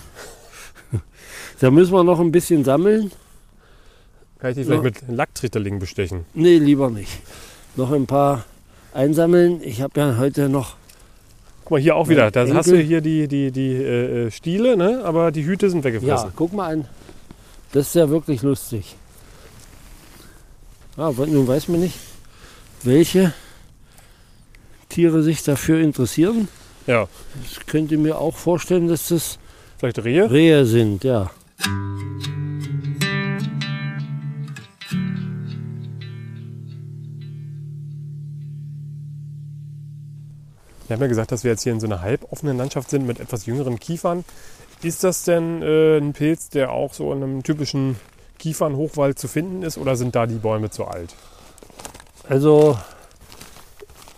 da 1.59 1.71
müssen 1.71 1.93
wir 1.93 2.03
noch 2.03 2.19
ein 2.19 2.31
bisschen 2.31 2.63
sammeln. 2.63 3.11
Kann 4.39 4.51
ich 4.51 4.57
dich 4.57 4.65
vielleicht 4.67 4.83
Ja. 4.83 5.07
mit 5.07 5.17
Lacktritterling 5.17 5.79
bestechen? 5.79 6.25
Nee, 6.33 6.57
lieber 6.57 6.89
nicht. 6.89 7.11
Noch 7.75 7.91
ein 7.91 8.05
paar 8.07 8.43
einsammeln. 8.93 9.61
Ich 9.63 9.81
habe 9.81 9.99
ja 9.99 10.17
heute 10.17 10.49
noch. 10.49 10.75
Guck 11.63 11.71
mal, 11.71 11.79
hier 11.79 11.95
auch 11.95 12.09
wieder. 12.09 12.29
Da 12.29 12.41
Enkel. 12.41 12.57
hast 12.57 12.69
du 12.69 12.77
hier 12.77 12.99
die, 13.01 13.27
die, 13.29 13.51
die 13.51 13.71
äh, 13.73 14.25
äh, 14.27 14.31
Stiele, 14.31 14.75
ne? 14.75 15.01
aber 15.05 15.31
die 15.31 15.45
Hüte 15.45 15.69
sind 15.69 15.79
Ja, 15.79 15.85
weggefressen. 15.85 16.31
guck 16.35 16.51
mal 16.53 16.73
an. 16.73 16.85
Das 17.71 17.87
ist 17.87 17.95
ja 17.95 18.09
wirklich 18.09 18.41
lustig. 18.43 18.95
Ah, 20.97 21.07
aber 21.07 21.25
nun 21.25 21.47
weiß 21.47 21.69
man 21.69 21.79
nicht, 21.79 21.95
welche 22.85 23.33
Tiere 24.89 25.23
sich 25.23 25.43
dafür 25.43 25.79
interessieren. 25.79 26.47
Ja. 26.87 27.07
Ich 27.45 27.65
könnte 27.65 27.97
mir 27.97 28.19
auch 28.19 28.35
vorstellen, 28.35 28.87
dass 28.87 29.07
das 29.07 29.39
Vielleicht 29.83 30.01
Rehe? 30.05 30.31
Rehe 30.31 30.65
sind, 30.65 31.03
ja. 31.03 31.29
Wir 40.87 40.95
haben 40.95 41.01
ja 41.01 41.07
gesagt, 41.07 41.33
dass 41.33 41.43
wir 41.43 41.51
jetzt 41.51 41.63
hier 41.63 41.73
in 41.73 41.81
so 41.81 41.85
einer 41.85 42.01
halboffenen 42.01 42.55
Landschaft 42.55 42.89
sind 42.89 43.05
mit 43.05 43.19
etwas 43.19 43.45
jüngeren 43.45 43.77
Kiefern. 43.77 44.23
Ist 44.83 45.03
das 45.03 45.25
denn 45.25 45.61
äh, 45.61 45.97
ein 45.97 46.13
Pilz, 46.13 46.47
der 46.47 46.71
auch 46.71 46.93
so 46.93 47.11
in 47.11 47.21
einem 47.21 47.43
typischen 47.43 47.97
Kiefernhochwald 48.39 49.19
zu 49.19 49.27
finden 49.27 49.63
ist 49.63 49.77
oder 49.77 49.97
sind 49.97 50.15
da 50.15 50.25
die 50.25 50.35
Bäume 50.35 50.69
zu 50.69 50.85
alt? 50.85 51.13
Also 52.27 52.77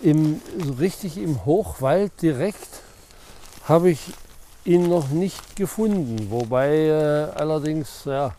im, 0.01 0.41
so 0.63 0.73
richtig 0.73 1.17
im 1.17 1.45
Hochwald 1.45 2.11
direkt 2.21 2.67
habe 3.65 3.89
ich 3.89 3.99
ihn 4.63 4.89
noch 4.89 5.09
nicht 5.09 5.55
gefunden. 5.55 6.27
Wobei 6.29 6.75
äh, 6.87 7.27
allerdings, 7.35 8.05
ja, 8.05 8.27
äh, 8.27 8.31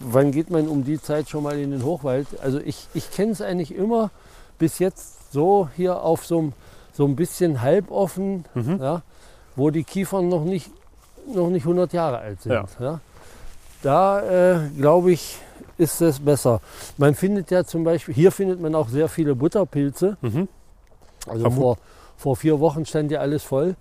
wann 0.00 0.30
geht 0.30 0.50
man 0.50 0.68
um 0.68 0.84
die 0.84 1.00
Zeit 1.00 1.28
schon 1.28 1.42
mal 1.42 1.58
in 1.58 1.70
den 1.72 1.84
Hochwald? 1.84 2.26
Also 2.42 2.58
ich, 2.60 2.86
ich 2.94 3.10
kenne 3.10 3.32
es 3.32 3.42
eigentlich 3.42 3.74
immer 3.74 4.10
bis 4.58 4.78
jetzt 4.78 5.32
so 5.32 5.68
hier 5.76 6.02
auf 6.02 6.24
so 6.26 6.38
einem 6.38 6.52
so 6.92 7.04
ein 7.04 7.14
bisschen 7.16 7.60
halboffen, 7.60 8.44
Mhm. 8.54 8.78
ja, 8.80 9.02
wo 9.54 9.70
die 9.70 9.84
Kiefern 9.84 10.28
noch 10.28 10.44
nicht, 10.44 10.70
noch 11.26 11.48
nicht 11.50 11.64
100 11.64 11.92
Jahre 11.92 12.18
alt 12.18 12.40
sind. 12.42 12.52
Ja. 12.52 12.64
Ja. 12.80 13.00
Da 13.82 14.20
äh, 14.64 14.68
glaube 14.78 15.12
ich, 15.12 15.36
ist 15.78 16.00
es 16.00 16.20
besser. 16.20 16.60
Man 16.96 17.14
findet 17.14 17.50
ja 17.50 17.64
zum 17.64 17.84
Beispiel, 17.84 18.14
hier 18.14 18.32
findet 18.32 18.60
man 18.60 18.74
auch 18.74 18.88
sehr 18.88 19.08
viele 19.08 19.34
Butterpilze. 19.34 20.16
Mhm. 20.20 20.48
Also 21.26 21.50
vor, 21.50 21.78
vor 22.16 22.36
vier 22.36 22.60
Wochen 22.60 22.86
stand 22.86 23.10
ja 23.10 23.20
alles 23.20 23.42
voll. 23.42 23.76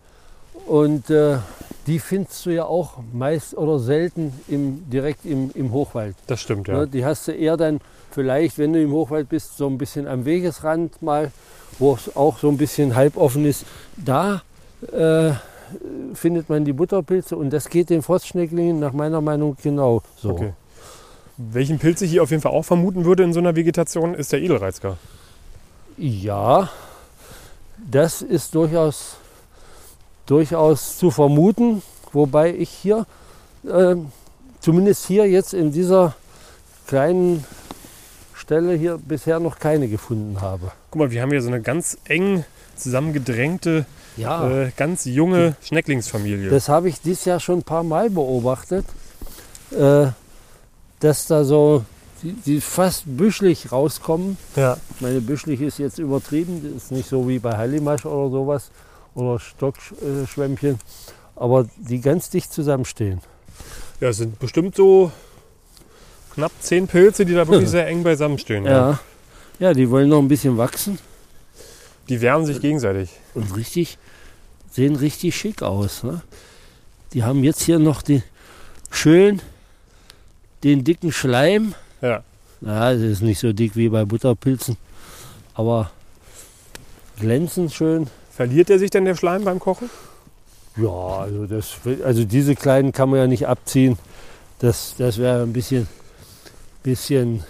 Und 0.67 1.09
äh, 1.09 1.37
die 1.85 1.99
findest 1.99 2.45
du 2.45 2.49
ja 2.49 2.65
auch 2.65 2.97
meist 3.13 3.55
oder 3.55 3.77
selten 3.79 4.33
im, 4.47 4.89
direkt 4.89 5.25
im, 5.25 5.51
im 5.53 5.71
Hochwald. 5.71 6.15
Das 6.27 6.41
stimmt, 6.41 6.67
ja. 6.67 6.79
Ne, 6.79 6.87
die 6.87 7.05
hast 7.05 7.27
du 7.27 7.31
eher 7.31 7.57
dann 7.57 7.79
vielleicht, 8.11 8.57
wenn 8.57 8.73
du 8.73 8.81
im 8.81 8.91
Hochwald 8.91 9.29
bist, 9.29 9.57
so 9.57 9.67
ein 9.67 9.77
bisschen 9.77 10.07
am 10.07 10.25
Wegesrand 10.25 11.01
mal, 11.01 11.31
wo 11.77 11.93
es 11.93 12.15
auch 12.15 12.39
so 12.39 12.49
ein 12.49 12.57
bisschen 12.57 12.95
halboffen 12.95 13.45
ist. 13.45 13.65
Da 13.97 14.41
äh, 14.91 15.33
findet 16.13 16.49
man 16.49 16.65
die 16.65 16.73
Butterpilze 16.73 17.35
und 17.35 17.51
das 17.51 17.69
geht 17.69 17.89
den 17.89 18.01
Frostschnecklingen 18.01 18.79
nach 18.79 18.93
meiner 18.93 19.21
Meinung 19.21 19.57
genau 19.61 20.01
so. 20.17 20.31
Okay. 20.31 20.53
Welchen 21.37 21.79
Pilz 21.79 22.01
ich 22.01 22.11
hier 22.11 22.23
auf 22.23 22.31
jeden 22.31 22.41
Fall 22.41 22.51
auch 22.53 22.63
vermuten 22.63 23.03
würde 23.05 23.23
in 23.23 23.33
so 23.33 23.39
einer 23.39 23.55
Vegetation, 23.55 24.13
ist 24.15 24.31
der 24.31 24.41
Edelreizker. 24.41 24.97
Ja, 25.97 26.69
das 27.77 28.21
ist 28.21 28.55
durchaus, 28.55 29.17
durchaus 30.25 30.97
zu 30.97 31.11
vermuten, 31.11 31.81
wobei 32.13 32.53
ich 32.53 32.69
hier, 32.69 33.05
ähm, 33.69 34.11
zumindest 34.61 35.05
hier 35.07 35.27
jetzt 35.29 35.53
in 35.53 35.71
dieser 35.71 36.15
kleinen 36.87 37.43
Stelle 38.33 38.73
hier 38.75 38.97
bisher 38.97 39.39
noch 39.39 39.59
keine 39.59 39.87
gefunden 39.87 40.39
habe. 40.41 40.71
Guck 40.91 40.99
mal, 40.99 41.11
wir 41.11 41.21
haben 41.21 41.31
hier 41.31 41.41
so 41.41 41.47
eine 41.49 41.61
ganz 41.61 41.97
eng 42.05 42.45
zusammengedrängte, 42.75 43.85
Ja, 44.17 44.49
äh, 44.49 44.71
ganz 44.77 45.05
junge 45.05 45.55
Schnecklingsfamilie. 45.63 46.49
das 46.49 46.69
habe 46.69 46.89
ich 46.89 47.01
dieses 47.01 47.25
Jahr 47.25 47.39
schon 47.39 47.59
ein 47.59 47.63
paar 47.63 47.83
Mal 47.83 48.09
beobachtet, 48.09 48.85
äh, 49.71 50.07
dass 51.05 51.27
da 51.27 51.43
so 51.43 51.85
die, 52.23 52.33
die 52.33 52.61
fast 52.61 53.03
büschelig 53.05 53.71
rauskommen. 53.71 54.37
ja. 54.55 54.77
Meine 54.99 55.21
büschelig 55.21 55.61
ist 55.61 55.77
jetzt 55.77 55.99
übertrieben, 55.99 56.61
das 56.63 56.85
ist 56.85 56.91
nicht 56.91 57.07
so 57.07 57.27
wie 57.29 57.37
bei 57.37 57.55
Hallimasch 57.55 58.05
oder 58.05 58.31
sowas 58.31 58.71
oder 59.13 59.39
Stockschwämmchen, 59.39 60.79
aber 61.35 61.67
die 61.77 62.01
ganz 62.01 62.31
dicht 62.31 62.51
zusammenstehen. 62.51 63.21
ja, 64.01 64.09
es 64.09 64.17
sind 64.17 64.39
bestimmt 64.39 64.75
so 64.75 65.11
knapp 66.33 66.51
zehn 66.59 66.87
Pilze, 66.87 67.23
die 67.23 67.35
da 67.35 67.47
wirklich 67.47 67.69
sehr 67.77 67.85
eng 67.87 68.01
beisammen 68.03 68.39
stehen. 68.39 68.65
Ja. 68.65 68.99
ja, 69.59 69.73
die 69.73 69.89
wollen 69.91 70.09
noch 70.09 70.19
ein 70.19 70.27
bisschen 70.27 70.57
wachsen 70.57 70.97
Die 72.09 72.19
wärmen 72.19 72.47
sich 72.47 72.61
gegenseitig. 72.61 73.11
und 73.35 73.55
richtig, 73.55 73.99
sehen 74.71 74.95
richtig 74.95 75.35
schick 75.35 75.61
aus. 75.61 76.03
Ne? 76.03 76.21
Die 77.13 77.23
haben 77.23 77.43
jetzt 77.43 77.61
hier 77.61 77.77
noch 77.77 78.01
die, 78.01 78.23
schön 78.89 79.39
den 80.65 80.83
dicken 80.83 81.11
Schleim. 81.11 81.75
Ja. 82.01 82.23
Ja, 82.61 82.91
es 82.91 83.01
ist 83.01 83.21
nicht 83.21 83.39
so 83.39 83.53
dick 83.53 83.75
wie 83.75 83.89
bei 83.89 84.03
Butterpilzen, 84.03 84.77
aber 85.53 85.91
glänzend 87.19 87.71
schön. 87.71 88.07
Verliert 88.31 88.69
er 88.71 88.79
sich 88.79 88.89
denn 88.89 89.05
der 89.05 89.15
Schleim 89.15 89.43
beim 89.43 89.59
Kochen? 89.59 89.89
Ja, 90.75 91.19
also, 91.19 91.45
das, 91.45 91.75
also 92.03 92.25
diese 92.25 92.55
kleinen 92.55 92.91
kann 92.91 93.09
man 93.09 93.19
ja 93.19 93.27
nicht 93.27 93.47
abziehen. 93.47 93.97
Das, 94.59 94.95
das 94.97 95.19
wäre 95.19 95.43
ein 95.43 95.53
bisschen, 95.53 95.87
bisschen, 96.81 97.43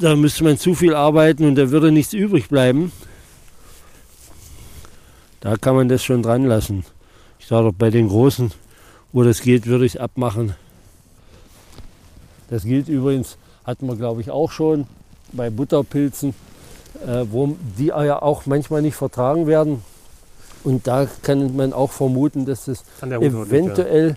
da 0.00 0.16
müsste 0.16 0.42
man 0.42 0.58
zu 0.58 0.74
viel 0.74 0.94
arbeiten 0.94 1.44
und 1.46 1.54
da 1.54 1.70
würde 1.70 1.92
nichts 1.92 2.12
übrig 2.12 2.48
bleiben. 2.48 2.90
Da 5.40 5.56
kann 5.56 5.76
man 5.76 5.88
das 5.88 6.02
schon 6.02 6.22
dran 6.22 6.44
lassen. 6.44 6.84
Ich 7.38 7.46
sage 7.46 7.68
doch, 7.68 7.74
bei 7.74 7.90
den 7.90 8.08
Großen, 8.08 8.50
wo 9.12 9.22
das 9.22 9.42
geht, 9.42 9.66
würde 9.66 9.86
ich 9.86 9.94
es 9.94 10.00
abmachen. 10.00 10.56
Das 12.48 12.64
gilt 12.64 12.88
übrigens, 12.88 13.36
hatten 13.64 13.86
wir 13.86 13.96
glaube 13.96 14.20
ich 14.20 14.30
auch 14.30 14.50
schon 14.50 14.86
bei 15.32 15.50
Butterpilzen, 15.50 16.34
äh, 17.06 17.24
wo 17.30 17.56
die 17.78 17.86
ja 17.86 18.22
auch 18.22 18.46
manchmal 18.46 18.82
nicht 18.82 18.94
vertragen 18.94 19.46
werden. 19.46 19.82
Und 20.64 20.86
da 20.86 21.06
kann 21.22 21.54
man 21.56 21.72
auch 21.72 21.92
vermuten, 21.92 22.44
dass 22.44 22.64
der 22.64 22.76
Huthaut 22.76 23.20
liegt, 23.20 23.52
eventuell 23.52 24.16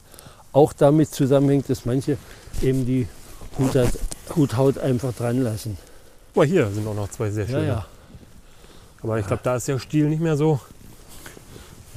auch 0.52 0.74
damit 0.74 1.10
zusammenhängt, 1.14 1.70
dass 1.70 1.86
manche 1.86 2.18
eben 2.62 2.86
die 2.86 3.08
Huthaut, 3.58 3.90
Huthaut 4.36 4.78
einfach 4.80 5.14
dran 5.14 5.44
lassen. 5.44 5.78
Mal, 6.36 6.46
hier 6.46 6.68
sind 6.72 6.88
auch 6.88 6.96
noch 6.96 7.10
zwei 7.10 7.30
sehr 7.30 7.46
Ja, 7.46 7.50
schöne. 7.52 7.68
ja. 7.68 7.86
Aber 9.04 9.20
ich 9.20 9.28
glaube, 9.28 9.42
da 9.44 9.56
ist 9.56 9.68
der 9.68 9.80
Stiel 9.80 10.10
nicht 10.10 10.22
mehr 10.22 10.38
so 10.38 10.60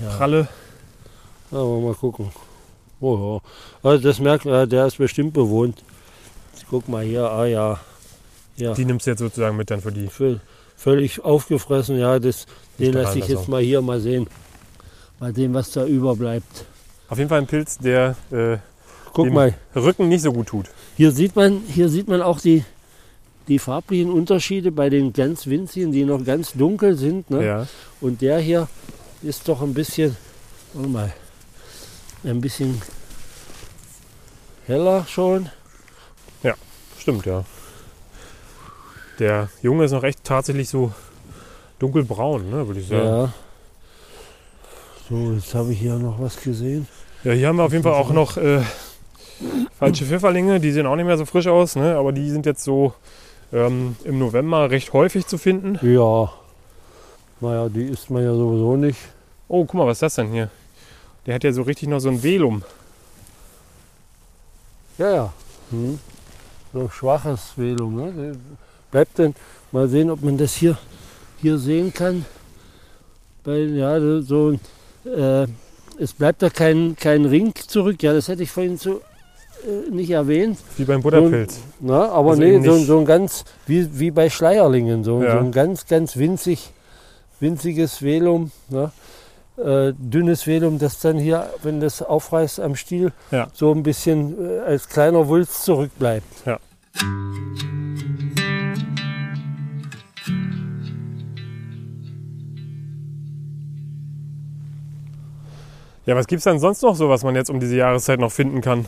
ja. 0.02 0.16
pralle. 0.16 0.48
Aber 1.50 1.80
mal 1.80 1.94
gucken. 1.94 2.30
Oh, 3.00 3.40
ja. 3.82 3.88
Also 3.90 4.02
das 4.08 4.18
merkt 4.20 4.44
man, 4.44 4.54
ja, 4.54 4.66
der 4.66 4.86
ist 4.86 4.98
bestimmt 4.98 5.32
bewohnt. 5.32 5.82
Guck 6.72 6.88
mal 6.88 7.04
hier, 7.04 7.30
ah 7.30 7.44
ja. 7.44 7.78
Ja, 8.56 8.72
Die 8.72 8.86
nimmst 8.86 9.06
du 9.06 9.10
jetzt 9.10 9.18
sozusagen 9.20 9.58
mit 9.58 9.70
dann 9.70 9.82
für 9.82 9.92
die. 9.92 10.08
völ- 10.08 10.40
völlig 10.74 11.22
aufgefressen. 11.22 11.98
Ja, 11.98 12.18
das, 12.18 12.46
den 12.78 12.94
lasse 12.94 13.18
ich 13.18 13.28
jetzt 13.28 13.40
auch. 13.40 13.48
mal 13.48 13.60
hier 13.60 13.82
mal 13.82 14.00
sehen. 14.00 14.26
Mal 15.20 15.34
sehen, 15.34 15.52
was 15.52 15.70
da 15.72 15.84
überbleibt. 15.84 16.64
Auf 17.10 17.18
jeden 17.18 17.28
Fall 17.28 17.40
ein 17.40 17.46
Pilz, 17.46 17.76
der 17.76 18.16
äh, 18.30 18.56
Guck 19.12 19.26
Dem- 19.26 19.34
mal, 19.34 19.54
Rücken 19.76 20.08
nicht 20.08 20.22
so 20.22 20.32
gut 20.32 20.46
tut. 20.48 20.66
hier 20.96 21.12
sieht 21.12 21.36
man, 21.36 21.60
hier 21.68 21.90
sieht 21.90 22.08
man 22.08 22.22
auch 22.22 22.40
die, 22.40 22.64
die 23.48 23.58
farblichen 23.58 24.10
Unterschiede 24.10 24.72
bei 24.72 24.88
den 24.88 25.12
ganz 25.12 25.46
winzigen, 25.46 25.92
die 25.92 26.04
noch 26.06 26.24
ganz 26.24 26.52
dunkel 26.54 26.96
sind. 26.96 27.28
Ne? 27.28 27.44
Ja. 27.44 27.66
Und 28.00 28.22
der 28.22 28.38
hier 28.38 28.66
ist 29.22 29.46
doch 29.46 29.60
ein 29.60 29.74
bisschen, 29.74 30.16
mal, 30.72 31.12
ein 32.24 32.40
bisschen 32.40 32.80
heller 34.66 35.04
schon. 35.06 35.50
Stimmt, 37.02 37.26
ja. 37.26 37.42
Der 39.18 39.48
Junge 39.60 39.86
ist 39.86 39.90
noch 39.90 40.04
echt 40.04 40.22
tatsächlich 40.22 40.68
so 40.68 40.92
dunkelbraun, 41.80 42.48
ne, 42.48 42.68
würde 42.68 42.78
ich 42.78 42.86
sagen. 42.86 43.04
Ja. 43.04 43.32
So, 45.08 45.32
jetzt 45.32 45.52
habe 45.52 45.72
ich 45.72 45.80
hier 45.80 45.96
noch 45.96 46.20
was 46.20 46.40
gesehen. 46.40 46.86
Ja, 47.24 47.32
hier 47.32 47.48
haben 47.48 47.56
wir 47.56 47.64
auf 47.64 47.72
jeden 47.72 47.82
Fall 47.82 47.94
auch 47.94 48.12
noch 48.12 48.36
äh, 48.36 48.62
falsche 49.80 50.04
Pfifferlinge. 50.04 50.60
Die 50.60 50.70
sehen 50.70 50.86
auch 50.86 50.94
nicht 50.94 51.06
mehr 51.06 51.18
so 51.18 51.24
frisch 51.24 51.48
aus, 51.48 51.74
ne? 51.74 51.96
aber 51.96 52.12
die 52.12 52.30
sind 52.30 52.46
jetzt 52.46 52.62
so 52.62 52.94
ähm, 53.52 53.96
im 54.04 54.20
November 54.20 54.70
recht 54.70 54.92
häufig 54.92 55.26
zu 55.26 55.38
finden. 55.38 55.80
Ja. 55.84 56.32
Naja, 57.40 57.68
die 57.68 57.82
isst 57.82 58.10
man 58.10 58.22
ja 58.22 58.32
sowieso 58.32 58.76
nicht. 58.76 59.00
Oh, 59.48 59.64
guck 59.64 59.74
mal, 59.74 59.88
was 59.88 59.96
ist 59.96 60.02
das 60.02 60.14
denn 60.14 60.30
hier? 60.30 60.50
Der 61.26 61.34
hat 61.34 61.42
ja 61.42 61.52
so 61.52 61.62
richtig 61.62 61.88
noch 61.88 61.98
so 61.98 62.10
ein 62.10 62.22
Velum. 62.22 62.62
Ja, 64.98 65.10
ja. 65.12 65.32
Hm. 65.72 65.98
So 66.72 66.80
ein 66.80 66.90
schwaches 66.90 67.52
Velum. 67.56 67.96
Ne? 67.96 68.36
Bleibt 68.90 69.18
dann, 69.18 69.34
mal 69.72 69.88
sehen, 69.88 70.10
ob 70.10 70.22
man 70.22 70.38
das 70.38 70.54
hier, 70.54 70.76
hier 71.40 71.58
sehen 71.58 71.92
kann. 71.92 72.24
Weil, 73.44 73.74
ja, 73.76 74.20
so, 74.22 74.52
äh, 75.04 75.46
es 75.98 76.12
bleibt 76.12 76.42
da 76.42 76.50
kein, 76.50 76.96
kein 76.98 77.24
Ring 77.24 77.52
zurück. 77.66 78.02
Ja, 78.02 78.12
das 78.12 78.28
hätte 78.28 78.42
ich 78.42 78.50
vorhin 78.50 78.76
so 78.78 79.00
äh, 79.66 79.90
nicht 79.90 80.10
erwähnt. 80.10 80.58
Wie 80.76 80.84
beim 80.84 81.02
Butterpilz. 81.02 81.54
So, 81.56 81.60
na, 81.80 82.08
aber 82.10 82.30
Also 82.30 82.42
nee, 82.42 82.60
so, 82.62 82.76
so 82.78 82.98
ein 82.98 83.04
ganz, 83.04 83.44
wie, 83.66 83.98
wie 83.98 84.10
bei 84.10 84.30
Schleierlingen, 84.30 85.04
so, 85.04 85.22
Ja. 85.22 85.32
so 85.32 85.38
ein 85.38 85.52
ganz, 85.52 85.86
ganz 85.86 86.16
winzig, 86.16 86.70
winziges 87.40 88.02
Velum. 88.02 88.50
Ne? 88.68 88.90
Äh, 89.58 89.92
dünnes 89.98 90.46
Velum, 90.46 90.78
das 90.78 90.98
dann 91.00 91.18
hier, 91.18 91.50
wenn 91.62 91.78
das 91.80 92.00
aufreißt 92.02 92.58
am 92.60 92.74
Stiel, 92.74 93.12
Ja. 93.30 93.48
so 93.52 93.70
ein 93.72 93.82
bisschen 93.82 94.34
äh, 94.42 94.60
als 94.60 94.88
kleiner 94.88 95.28
Wulst 95.28 95.64
zurückbleibt. 95.64 96.24
Ja. 96.46 96.58
Ja, 106.04 106.16
was 106.16 106.26
gibt 106.26 106.38
es 106.38 106.44
denn 106.44 106.58
sonst 106.58 106.82
noch 106.82 106.96
so, 106.96 107.08
was 107.08 107.22
man 107.22 107.36
jetzt 107.36 107.48
um 107.48 107.60
diese 107.60 107.76
Jahreszeit 107.76 108.18
noch 108.18 108.32
finden 108.32 108.60
kann? 108.60 108.86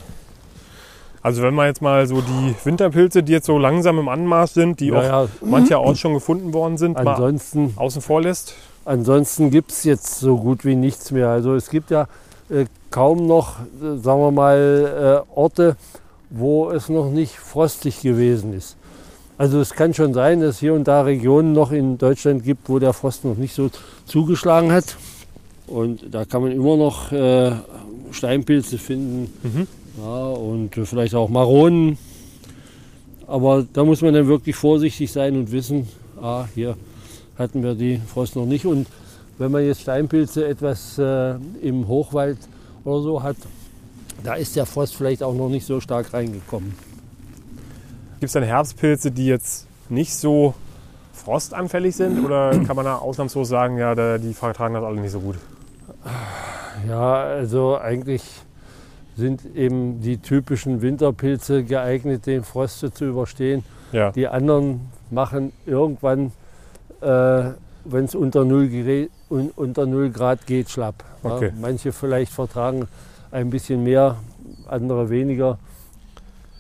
Also 1.22 1.42
wenn 1.42 1.54
man 1.54 1.66
jetzt 1.68 1.80
mal 1.80 2.06
so 2.06 2.20
die 2.20 2.54
Winterpilze, 2.64 3.22
die 3.22 3.32
jetzt 3.32 3.46
so 3.46 3.56
langsam 3.56 3.98
im 3.98 4.08
Anmarsch 4.08 4.50
sind, 4.50 4.80
die 4.80 4.92
auch 4.92 4.96
Naja, 4.96 5.28
mancherorts 5.42 6.00
schon 6.00 6.12
gefunden 6.12 6.52
worden 6.52 6.76
sind, 6.76 6.94
mal 7.02 7.12
ansonsten 7.14 7.72
außen 7.76 8.02
vor 8.02 8.20
lässt. 8.20 8.54
Ansonsten 8.84 9.50
gibt 9.50 9.70
es 9.70 9.84
jetzt 9.84 10.18
so 10.18 10.36
gut 10.36 10.64
wie 10.64 10.76
nichts 10.76 11.10
mehr. 11.10 11.28
Also 11.28 11.54
es 11.54 11.70
gibt 11.70 11.90
ja 11.90 12.06
äh, 12.50 12.66
kaum 12.90 13.26
noch, 13.26 13.60
äh, 13.60 13.96
sagen 13.96 14.20
wir 14.20 14.30
mal, 14.30 15.24
äh, 15.26 15.38
Orte, 15.38 15.76
wo 16.30 16.70
es 16.70 16.88
noch 16.88 17.10
nicht 17.10 17.36
frostig 17.36 18.02
gewesen 18.02 18.52
ist. 18.52 18.76
Also 19.38 19.60
es 19.60 19.72
kann 19.72 19.94
schon 19.94 20.14
sein, 20.14 20.40
dass 20.40 20.60
hier 20.60 20.74
und 20.74 20.86
da 20.86 21.02
Regionen 21.02 21.52
noch 21.52 21.72
in 21.72 21.98
Deutschland 21.98 22.44
gibt, 22.44 22.68
wo 22.68 22.78
der 22.78 22.92
Frost 22.92 23.24
noch 23.24 23.36
nicht 23.36 23.54
so 23.54 23.70
zugeschlagen 24.06 24.70
hat. 24.70 24.96
Und 25.66 26.14
da 26.14 26.24
kann 26.24 26.42
man 26.42 26.52
immer 26.52 26.76
noch 26.76 27.10
äh, 27.10 27.52
Steinpilze 28.10 28.78
finden 28.78 29.32
Mhm. 29.42 29.66
ja, 29.98 30.26
und 30.26 30.74
vielleicht 30.84 31.14
auch 31.14 31.28
Maronen. 31.28 31.98
Aber 33.26 33.66
da 33.72 33.82
muss 33.84 34.02
man 34.02 34.12
dann 34.12 34.28
wirklich 34.28 34.54
vorsichtig 34.54 35.10
sein 35.10 35.34
und 35.36 35.50
wissen, 35.50 35.88
ah, 36.20 36.44
hier 36.54 36.76
hatten 37.38 37.62
wir 37.62 37.74
die 37.74 37.98
Frost 37.98 38.36
noch 38.36 38.46
nicht. 38.46 38.66
Und 38.66 38.86
wenn 39.38 39.50
man 39.50 39.64
jetzt 39.64 39.82
Steinpilze 39.82 40.46
etwas 40.46 40.98
äh, 40.98 41.34
im 41.62 41.88
Hochwald 41.88 42.38
oder 42.84 43.00
so 43.00 43.22
hat, 43.22 43.36
da 44.22 44.34
ist 44.34 44.56
der 44.56 44.66
Frost 44.66 44.96
vielleicht 44.96 45.22
auch 45.22 45.34
noch 45.34 45.48
nicht 45.48 45.66
so 45.66 45.80
stark 45.80 46.12
reingekommen. 46.12 46.74
Gibt 48.20 48.28
es 48.28 48.32
dann 48.32 48.42
Herbstpilze, 48.42 49.10
die 49.10 49.26
jetzt 49.26 49.66
nicht 49.88 50.14
so 50.14 50.54
frostanfällig 51.12 51.96
sind? 51.96 52.24
Oder 52.24 52.50
kann 52.66 52.76
man 52.76 52.84
da 52.84 52.96
ausnahmslos 52.96 53.48
sagen, 53.48 53.78
ja, 53.78 54.18
die 54.18 54.32
vertragen 54.32 54.74
das 54.74 54.84
alle 54.84 55.00
nicht 55.00 55.12
so 55.12 55.20
gut? 55.20 55.36
Ja, 56.88 57.22
also 57.22 57.78
eigentlich 57.78 58.22
sind 59.16 59.44
eben 59.54 60.00
die 60.00 60.18
typischen 60.18 60.82
Winterpilze 60.82 61.64
geeignet, 61.64 62.26
den 62.26 62.42
Frost 62.42 62.84
zu 62.94 63.04
überstehen. 63.04 63.64
Ja, 63.92 64.10
Die 64.10 64.26
anderen 64.26 64.80
machen 65.10 65.52
irgendwann, 65.66 66.32
äh, 67.04 67.52
wenn 67.84 68.04
es 68.06 68.14
unter, 68.14 68.44
0 68.44 68.64
gere- 68.68 69.08
un- 69.30 69.50
unter 69.56 69.86
0 69.86 70.10
Grad 70.10 70.46
geht, 70.46 70.70
schlapp. 70.70 71.04
Ja, 71.22 71.34
Okay. 71.36 71.52
manche 71.60 71.92
vielleicht 71.92 72.32
vertragen 72.32 72.88
ein 73.30 73.50
bisschen 73.50 73.82
mehr, 73.84 74.16
andere 74.68 75.10
weniger. 75.10 75.58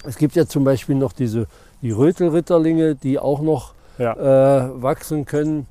Es 0.04 0.16
gibt 0.16 0.36
ja 0.36 0.46
zum 0.46 0.64
Beispiel 0.64 0.96
noch 0.96 1.12
diese 1.12 1.46
die 1.82 1.90
Rötelritterlinge, 1.90 2.94
die 2.94 3.18
auch 3.18 3.40
noch 3.42 3.74
ja. 3.98 4.12
äh, 4.14 4.82
wachsen 4.82 5.24
können. 5.26 5.66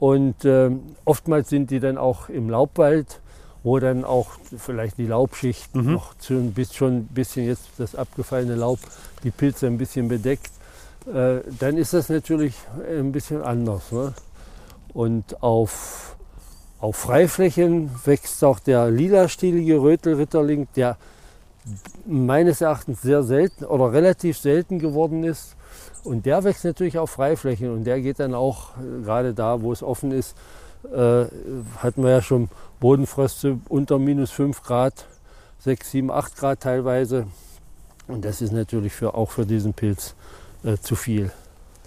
Und 0.00 0.44
ähm, 0.44 0.80
oftmals 1.04 1.48
sind 1.48 1.70
die 1.70 1.78
dann 1.78 1.98
auch 1.98 2.28
im 2.28 2.50
Laubwald, 2.50 3.20
wo 3.62 3.78
dann 3.78 4.04
auch 4.04 4.30
vielleicht 4.58 4.98
die 4.98 5.06
Laubschicht 5.06 5.74
Mhm. 5.76 5.92
noch 5.92 6.14
zu 6.18 6.34
bisschen, 6.52 6.74
schon 6.74 6.92
ein 6.96 7.06
bisschen 7.06 7.46
jetzt 7.46 7.68
das 7.78 7.94
abgefallene 7.94 8.56
Laub, 8.56 8.80
die 9.22 9.30
Pilze 9.30 9.68
ein 9.68 9.78
bisschen 9.78 10.08
bedeckt. 10.08 10.50
Äh, 11.06 11.40
dann 11.58 11.76
ist 11.76 11.94
das 11.94 12.08
natürlich 12.08 12.54
ein 12.88 13.12
bisschen 13.12 13.42
anders. 13.42 13.90
Ne? 13.92 14.12
Und 14.92 15.42
auf, 15.42 16.16
auf 16.78 16.96
Freiflächen 16.96 17.90
wächst 18.04 18.44
auch 18.44 18.58
der 18.60 18.90
lilastielige 18.90 19.80
Rötelritterling, 19.80 20.68
der 20.76 20.96
meines 22.06 22.60
Erachtens 22.60 23.02
sehr 23.02 23.22
selten 23.22 23.64
oder 23.64 23.92
relativ 23.92 24.38
selten 24.38 24.78
geworden 24.78 25.24
ist. 25.24 25.56
Und 26.04 26.26
der 26.26 26.42
wächst 26.44 26.64
natürlich 26.64 26.98
auf 26.98 27.10
Freiflächen 27.10 27.72
und 27.72 27.84
der 27.84 28.00
geht 28.00 28.18
dann 28.20 28.34
auch 28.34 28.70
äh, 28.76 29.02
gerade 29.04 29.34
da, 29.34 29.62
wo 29.62 29.72
es 29.72 29.82
offen 29.82 30.12
ist, 30.12 30.36
äh, 30.92 31.26
hatten 31.78 32.02
wir 32.02 32.10
ja 32.10 32.22
schon 32.22 32.48
Bodenfröste 32.80 33.58
unter 33.68 33.98
minus 33.98 34.32
5 34.32 34.62
Grad, 34.62 35.06
6, 35.60 35.90
7, 35.90 36.10
8 36.10 36.36
Grad 36.36 36.60
teilweise. 36.60 37.26
Und 38.08 38.24
das 38.24 38.42
ist 38.42 38.52
natürlich 38.52 38.92
für, 38.92 39.14
auch 39.14 39.30
für 39.30 39.46
diesen 39.46 39.74
Pilz 39.74 40.16
äh, 40.64 40.76
zu 40.78 40.96
viel. 40.96 41.30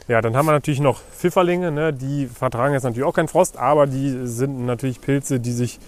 Ja, 0.08 0.22
dann 0.22 0.36
haben 0.36 0.46
wir 0.46 0.52
natürlich 0.52 0.80
noch 0.80 1.00
Pfifferlinge, 1.00 1.72
ne? 1.72 1.92
die 1.92 2.28
vertragen 2.28 2.74
jetzt 2.74 2.84
natürlich 2.84 3.08
auch 3.08 3.14
keinen 3.14 3.28
Frost, 3.28 3.58
aber 3.58 3.88
die 3.88 4.28
sind 4.28 4.66
natürlich 4.66 5.02
Pilze, 5.02 5.40
die 5.40 5.52
sich 5.52 5.80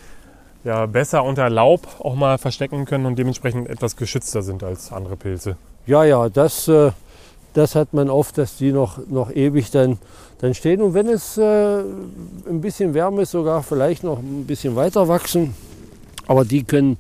ja, 0.63 0.87
besser 0.87 1.23
unter 1.23 1.49
Laub 1.49 1.87
auch 1.99 2.15
mal 2.15 2.37
verstecken 2.37 2.85
können 2.85 3.05
und 3.05 3.17
dementsprechend 3.17 3.69
etwas 3.69 3.95
geschützter 3.95 4.41
sind 4.41 4.63
als 4.63 4.91
andere 4.91 5.15
Pilze. 5.15 5.55
Ja, 5.85 6.03
ja, 6.03 6.29
das, 6.29 6.67
äh, 6.67 6.91
das 7.53 7.75
hat 7.75 7.93
man 7.93 8.09
oft, 8.09 8.37
dass 8.37 8.57
die 8.57 8.71
noch, 8.71 8.99
noch 9.07 9.31
ewig 9.31 9.71
dann, 9.71 9.99
dann 10.39 10.53
stehen. 10.53 10.81
Und 10.81 10.93
wenn 10.93 11.07
es 11.07 11.37
äh, 11.37 11.79
ein 11.79 12.61
bisschen 12.61 12.93
wärmer 12.93 13.21
ist, 13.21 13.31
sogar 13.31 13.63
vielleicht 13.63 14.03
noch 14.03 14.19
ein 14.19 14.45
bisschen 14.45 14.75
weiter 14.75 15.07
wachsen. 15.07 15.55
Aber 16.27 16.43
die 16.43 16.63
können 16.63 16.97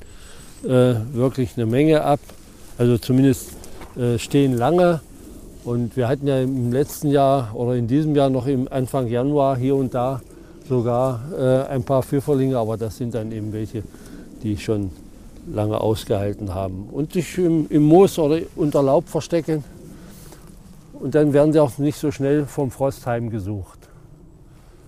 äh, 0.63 0.95
wirklich 1.13 1.57
eine 1.57 1.65
Menge 1.65 2.03
ab. 2.03 2.19
Also 2.77 2.97
zumindest 2.97 3.49
äh, 3.97 4.17
stehen 4.17 4.53
lange. 4.53 5.01
Und 5.67 5.97
wir 5.97 6.07
hatten 6.07 6.25
ja 6.27 6.39
im 6.39 6.71
letzten 6.71 7.09
Jahr 7.09 7.53
oder 7.53 7.75
in 7.75 7.89
diesem 7.89 8.15
Jahr 8.15 8.29
noch 8.29 8.47
im 8.47 8.69
Anfang 8.71 9.07
Januar 9.07 9.57
hier 9.57 9.75
und 9.75 9.93
da 9.93 10.21
sogar 10.69 11.19
äh, 11.37 11.67
ein 11.67 11.83
paar 11.83 12.03
Pfifferlinge, 12.03 12.57
aber 12.57 12.77
das 12.77 12.95
sind 12.95 13.13
dann 13.13 13.33
eben 13.33 13.51
welche, 13.51 13.83
die 14.43 14.57
schon 14.57 14.91
lange 15.45 15.81
ausgehalten 15.81 16.55
haben 16.55 16.87
und 16.89 17.11
sich 17.11 17.37
im, 17.37 17.67
im 17.69 17.83
Moos 17.83 18.17
oder 18.17 18.39
unter 18.55 18.81
Laub 18.81 19.09
verstecken. 19.09 19.65
Und 20.93 21.13
dann 21.15 21.33
werden 21.33 21.51
sie 21.51 21.59
auch 21.59 21.77
nicht 21.79 21.99
so 21.99 22.11
schnell 22.11 22.45
vom 22.45 22.71
Frost 22.71 23.05
heimgesucht. 23.05 23.79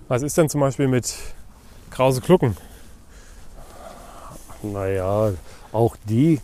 Was 0.08 0.22
ist 0.22 0.38
denn 0.38 0.48
zum 0.48 0.62
Beispiel 0.62 0.88
mit 0.88 1.14
Krause 1.92 2.22
Klucken? 2.22 2.56
Naja, 4.64 5.34
auch 5.74 5.98
die 6.08 6.40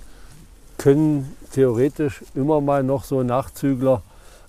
können 0.78 1.38
theoretisch 1.54 2.21
immer 2.36 2.60
mal 2.60 2.84
noch 2.84 3.06
so 3.06 3.24
Nachzügler 3.24 4.02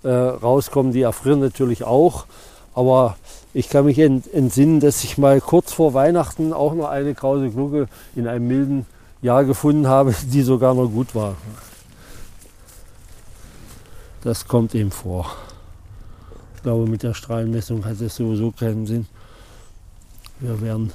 äh, 0.06 0.10
rauskommen. 0.10 0.92
Die 0.92 1.02
erfrieren 1.02 1.40
natürlich 1.40 1.84
auch. 1.84 2.26
Aber 2.74 3.16
ich 3.54 3.68
kann 3.68 3.86
mich 3.86 3.98
ent 3.98 4.32
entsinnen, 4.32 4.80
dass 4.80 5.02
ich 5.02 5.18
mal 5.18 5.40
kurz 5.40 5.72
vor 5.72 5.94
Weihnachten 5.94 6.52
auch 6.52 6.74
noch 6.74 6.88
eine 6.88 7.14
krause 7.14 7.50
Glucke 7.50 7.88
in 8.14 8.28
einem 8.28 8.46
milden 8.46 8.86
Jahr 9.22 9.44
gefunden 9.44 9.88
habe, 9.88 10.14
die 10.32 10.42
sogar 10.42 10.74
noch 10.74 10.88
gut 10.88 11.14
war. 11.14 11.36
Das 14.22 14.46
kommt 14.46 14.74
eben 14.74 14.90
vor. 14.90 15.26
Ich 16.56 16.62
glaube, 16.62 16.88
mit 16.88 17.02
der 17.02 17.14
Strahlenmessung 17.14 17.84
hat 17.84 18.00
es 18.00 18.16
sowieso 18.16 18.50
keinen 18.50 18.86
Sinn. 18.86 19.06
Wir 20.40 20.60
werden 20.60 20.92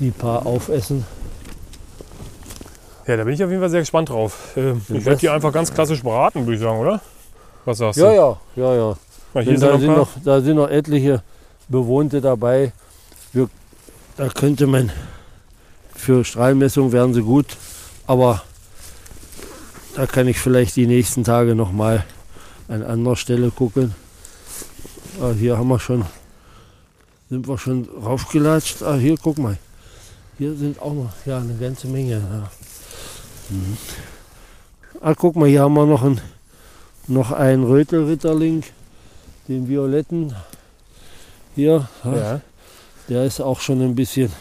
die 0.00 0.10
paar 0.10 0.46
aufessen. 0.46 1.04
Ja, 3.06 3.16
da 3.16 3.24
bin 3.24 3.34
ich 3.34 3.44
auf 3.44 3.50
jeden 3.50 3.60
Fall 3.60 3.70
sehr 3.70 3.80
gespannt 3.80 4.08
drauf. 4.08 4.56
Äh, 4.56 4.72
ich 4.72 5.04
werde 5.04 5.16
die 5.16 5.28
einfach 5.28 5.52
ganz 5.52 5.72
klassisch 5.72 6.02
braten, 6.02 6.40
würde 6.46 6.54
ich 6.54 6.60
sagen, 6.60 6.78
oder? 6.78 7.00
Was 7.66 7.78
sagst 7.78 7.98
Ja, 7.98 8.08
du? 8.08 8.14
ja, 8.14 8.38
ja, 8.56 8.74
ja. 8.74 8.96
Hier 9.34 9.44
Denn 9.44 9.60
da, 9.60 9.78
sind 9.78 9.94
noch, 9.94 10.08
da 10.24 10.40
sind 10.40 10.56
noch 10.56 10.70
etliche 10.70 11.22
Bewohnte 11.68 12.22
dabei. 12.22 12.72
Wir, 13.34 13.50
da 14.16 14.28
könnte 14.28 14.66
man 14.66 14.90
für 15.94 16.24
Strahlmessung 16.24 16.92
wären 16.92 17.12
sie 17.12 17.22
gut, 17.22 17.56
aber 18.06 18.42
da 19.94 20.06
kann 20.06 20.28
ich 20.28 20.38
vielleicht 20.38 20.76
die 20.76 20.86
nächsten 20.86 21.24
Tage 21.24 21.54
noch 21.54 21.72
mal 21.72 22.04
an 22.68 22.82
anderer 22.82 23.16
Stelle 23.16 23.50
gucken. 23.50 23.94
Ah, 25.20 25.32
hier 25.38 25.58
haben 25.58 25.68
wir 25.68 25.78
schon 25.78 26.06
sind 27.28 27.48
wir 27.48 27.58
schon 27.58 27.88
raufgelatscht. 28.04 28.82
Ah, 28.82 28.96
hier, 28.96 29.16
guck 29.20 29.38
mal. 29.38 29.58
Hier 30.38 30.54
sind 30.54 30.80
auch 30.80 30.92
noch 30.92 31.12
ja, 31.24 31.38
eine 31.38 31.54
ganze 31.54 31.88
Menge. 31.88 32.12
Ja. 32.12 32.50
Mhm. 33.50 33.76
Ah, 35.00 35.14
guck 35.14 35.34
mal, 35.36 35.48
hier 35.48 35.62
haben 35.62 35.74
wir 35.74 35.86
noch 35.86 36.02
einen, 36.02 36.20
noch 37.08 37.32
einen 37.32 37.64
Rötelritterling, 37.64 38.64
den 39.48 39.68
violetten. 39.68 40.34
Hier, 41.54 41.88
ja. 42.04 42.40
Der 43.08 43.24
ist 43.24 43.40
auch 43.40 43.60
schon 43.60 43.80
ein 43.82 43.94
bisschen 43.94 44.32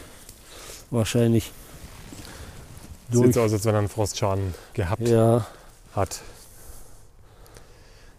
wahrscheinlich 0.89 1.51
Sieht 3.11 3.23
durch. 3.23 3.35
so 3.35 3.41
aus, 3.41 3.53
als 3.53 3.65
wenn 3.65 3.75
er 3.75 3.79
einen 3.79 3.89
Frostschaden 3.89 4.53
gehabt 4.73 5.07
Ja, 5.07 5.45
hat. 5.95 6.21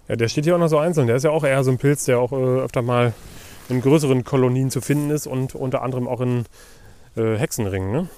Ja, 0.08 0.14
der 0.16 0.28
steht 0.28 0.44
hier 0.44 0.54
auch 0.54 0.60
noch 0.60 0.68
so 0.68 0.78
einzeln. 0.78 1.08
Der 1.08 1.16
ist 1.16 1.24
ja 1.24 1.30
auch 1.30 1.42
eher 1.42 1.64
so 1.64 1.70
ein 1.72 1.78
Pilz, 1.78 2.04
der 2.04 2.20
auch 2.20 2.30
äh, 2.32 2.36
öfter 2.36 2.82
mal 2.82 3.12
in 3.68 3.80
größeren 3.80 4.22
Kolonien 4.24 4.70
zu 4.70 4.80
finden 4.80 5.10
ist 5.10 5.26
und 5.26 5.56
unter 5.56 5.82
anderem 5.82 6.06
auch 6.06 6.20
in 6.20 6.44
äh, 7.16 7.36
Hexenringen. 7.36 7.90
Ne? 7.90 8.08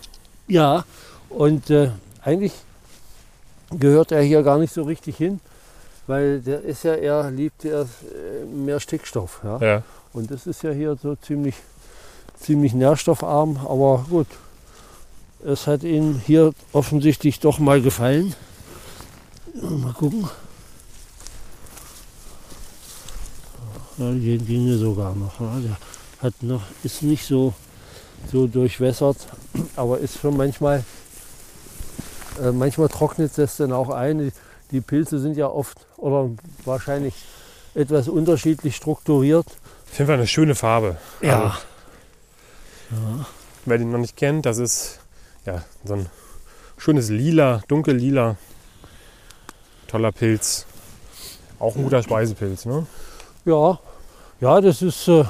ja. 0.46 0.84
Und 1.30 1.68
äh, 1.68 1.90
eigentlich 2.24 2.52
gehört 3.70 4.12
er 4.12 4.22
hier 4.22 4.42
gar 4.42 4.56
nicht 4.58 4.72
so 4.72 4.82
richtig 4.84 5.18
hin, 5.18 5.40
weil 6.08 6.40
der 6.40 6.62
ist 6.62 6.84
ja 6.84 6.94
eher, 6.94 7.30
liebt 7.30 7.64
er 7.64 7.82
äh, 7.82 8.44
mehr 8.46 8.80
Stickstoff. 8.80 9.40
Ja? 9.44 9.58
Ja. 9.58 9.82
Und 10.12 10.30
das 10.30 10.46
ist 10.46 10.62
ja 10.62 10.70
hier 10.70 10.96
so 11.00 11.14
ziemlich, 11.16 11.54
ziemlich 12.40 12.72
nährstoffarm, 12.72 13.58
aber 13.58 14.06
gut. 14.08 14.26
Es 15.44 15.68
hat 15.68 15.84
Ihnen 15.84 16.20
hier 16.26 16.52
offensichtlich 16.72 17.38
doch 17.38 17.58
mal 17.58 17.80
gefallen. 17.80 18.34
Mal 19.54 19.92
gucken. 19.92 20.28
Ja, 23.98 24.10
hier 24.10 24.38
ginge 24.38 24.78
sogar 24.78 25.14
noch. 25.14 25.38
Ja. 25.38 25.60
Der 25.60 25.76
hat 26.22 26.42
noch, 26.42 26.62
ist 26.84 27.02
nicht 27.02 27.26
so, 27.26 27.52
so 28.32 28.46
durchwässert, 28.46 29.18
aber 29.76 29.98
ist 29.98 30.18
schon 30.20 30.36
manchmal, 30.36 30.84
äh, 32.42 32.50
manchmal 32.50 32.88
trocknet 32.88 33.36
es 33.38 33.58
dann 33.58 33.72
auch 33.72 33.90
ein. 33.90 34.18
Die, 34.18 34.32
die 34.70 34.80
Pilze 34.80 35.18
sind 35.18 35.36
ja 35.36 35.48
oft 35.48 35.87
oder 35.98 36.30
wahrscheinlich 36.64 37.14
etwas 37.74 38.08
unterschiedlich 38.08 38.76
strukturiert. 38.76 39.46
Auf 39.46 39.98
jeden 39.98 40.06
Fall 40.06 40.16
eine 40.16 40.26
schöne 40.26 40.54
Farbe. 40.54 40.96
Ja. 41.20 41.58
Also, 42.90 43.26
wer 43.66 43.78
den 43.78 43.90
noch 43.90 43.98
nicht 43.98 44.16
kennt, 44.16 44.46
das 44.46 44.58
ist 44.58 45.00
ja 45.44 45.62
so 45.84 45.94
ein 45.94 46.06
schönes 46.78 47.10
Lila, 47.10 47.62
dunkel 47.68 47.96
lila. 47.96 48.36
Toller 49.86 50.12
Pilz. 50.12 50.66
Auch 51.58 51.74
ein 51.74 51.82
guter 51.82 52.02
Speisepilz, 52.02 52.66
ne? 52.66 52.86
Ja, 53.44 53.78
ja, 54.40 54.60
das 54.60 54.82
ist 54.82 55.08
äh, 55.08 55.24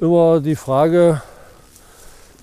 immer 0.00 0.40
die 0.40 0.56
Frage 0.56 1.20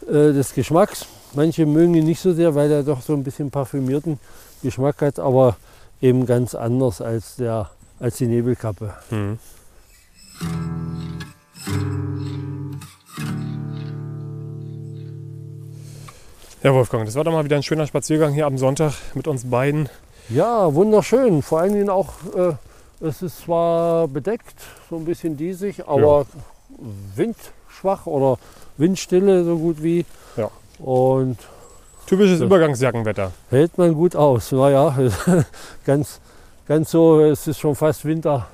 äh, 0.07 0.33
des 0.33 0.53
Geschmacks. 0.53 1.05
Manche 1.33 1.65
mögen 1.65 1.95
ihn 1.95 2.05
nicht 2.05 2.21
so 2.21 2.33
sehr, 2.33 2.53
weil 2.55 2.71
er 2.71 2.83
doch 2.83 3.01
so 3.01 3.13
ein 3.13 3.23
bisschen 3.23 3.49
parfümierten 3.49 4.19
Geschmack 4.61 5.01
hat, 5.01 5.19
aber 5.19 5.55
eben 6.01 6.25
ganz 6.25 6.55
anders 6.55 7.01
als, 7.01 7.35
der, 7.35 7.69
als 7.99 8.17
die 8.17 8.27
Nebelkappe. 8.27 8.93
Mhm. 9.09 9.39
Ja, 16.63 16.73
Wolfgang, 16.73 17.05
das 17.05 17.15
war 17.15 17.23
doch 17.23 17.31
mal 17.31 17.45
wieder 17.45 17.55
ein 17.55 17.63
schöner 17.63 17.87
Spaziergang 17.87 18.33
hier 18.33 18.45
am 18.45 18.57
Sonntag 18.57 18.93
mit 19.13 19.27
uns 19.27 19.49
beiden. 19.49 19.89
Ja, 20.29 20.73
wunderschön. 20.73 21.41
Vor 21.41 21.61
allen 21.61 21.73
Dingen 21.73 21.89
auch, 21.89 22.13
äh, 22.35 22.53
es 22.99 23.21
ist 23.21 23.41
zwar 23.41 24.07
bedeckt, 24.07 24.55
so 24.89 24.97
ein 24.97 25.05
bisschen 25.05 25.37
diesig, 25.37 25.87
aber 25.87 26.25
windschwach 27.15 28.05
oder 28.05 28.37
windstille 28.77 29.43
so 29.45 29.57
gut 29.57 29.81
wie. 29.81 30.05
Ja. 30.35 30.49
Und 30.79 31.37
Typisches 32.07 32.39
So. 32.39 32.45
Übergangsjackenwetter. 32.45 33.33
hält 33.49 33.77
man 33.77 33.93
gut 33.93 34.15
aus. 34.15 34.53
Naja, 34.53 34.95
ganz, 35.85 36.21
ganz 36.65 36.89
so, 36.89 37.19
es 37.19 37.45
ist 37.47 37.59
schon 37.59 37.75
fast 37.75 38.05
Winter, 38.05 38.47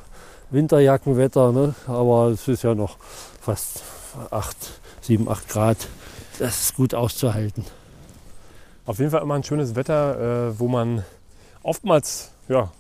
Winterjackenwetter, 0.50 1.52
ne? 1.52 1.76
aber 1.88 2.30
es 2.30 2.48
ist 2.48 2.64
ja 2.64 2.74
noch 2.74 2.98
fast 3.40 3.84
8, 4.32 4.58
7, 5.02 5.30
8 5.30 5.50
Grad. 5.50 5.78
Das 6.40 6.62
ist 6.62 6.76
gut 6.76 6.96
auszuhalten. 6.96 7.64
Auf 8.88 8.98
jeden 8.98 9.12
Fall 9.12 9.22
immer 9.22 9.36
ein 9.36 9.44
schönes 9.44 9.76
Wetter, 9.76 10.50
äh, 10.50 10.60
wo 10.60 10.68
man 10.68 11.06
oftmals 11.62 12.32
ja, 12.50 12.72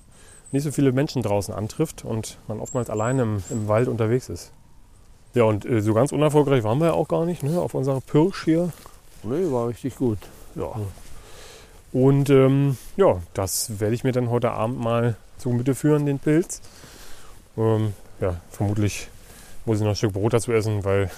nicht 0.52 0.64
so 0.64 0.72
viele 0.72 0.92
Menschen 0.92 1.22
draußen 1.22 1.54
antrifft 1.54 2.04
und 2.04 2.40
man 2.48 2.60
oftmals 2.60 2.90
alleine 2.90 3.22
im, 3.22 3.44
im 3.52 3.68
Wald 3.68 3.88
unterwegs 3.88 4.28
ist. 4.28 4.52
Ja, 5.36 5.44
und 5.44 5.66
äh, 5.66 5.82
so 5.82 5.94
ganz 5.94 6.12
unerfolgreich 6.12 6.64
waren 6.64 6.80
wir 6.80 6.88
ja 6.88 6.94
auch 6.94 7.08
gar 7.08 7.26
nicht 7.26 7.44
ne, 7.44 7.62
auf 7.62 7.76
unserer 7.76 8.02
Pirsch 8.02 8.44
hier. 8.44 8.72
Nee, 9.22 9.52
war 9.52 9.68
richtig 9.68 9.96
gut. 9.98 10.18
Ja. 10.56 10.72
Und 11.92 12.30
ähm, 12.30 12.78
ja, 12.98 13.18
das 13.34 13.80
werde 13.80 13.94
ich 13.96 14.04
mir 14.04 14.12
dann 14.12 14.30
heute 14.30 14.52
Abend 14.52 14.80
mal 14.80 15.16
zu 15.38 15.50
Gemüte 15.50 15.76
führen, 15.76 16.06
den 16.06 16.20
Pilz. 16.20 16.62
Ähm, 17.58 17.94
ja, 18.20 18.36
vermutlich 18.50 19.10
muss 19.66 19.78
ich 19.78 19.84
noch 19.84 19.92
ein 19.92 19.96
Stück 19.96 20.13
Brot 20.13 20.34
dazu 20.34 20.52
essen, 20.52 20.84
weil 20.84 21.10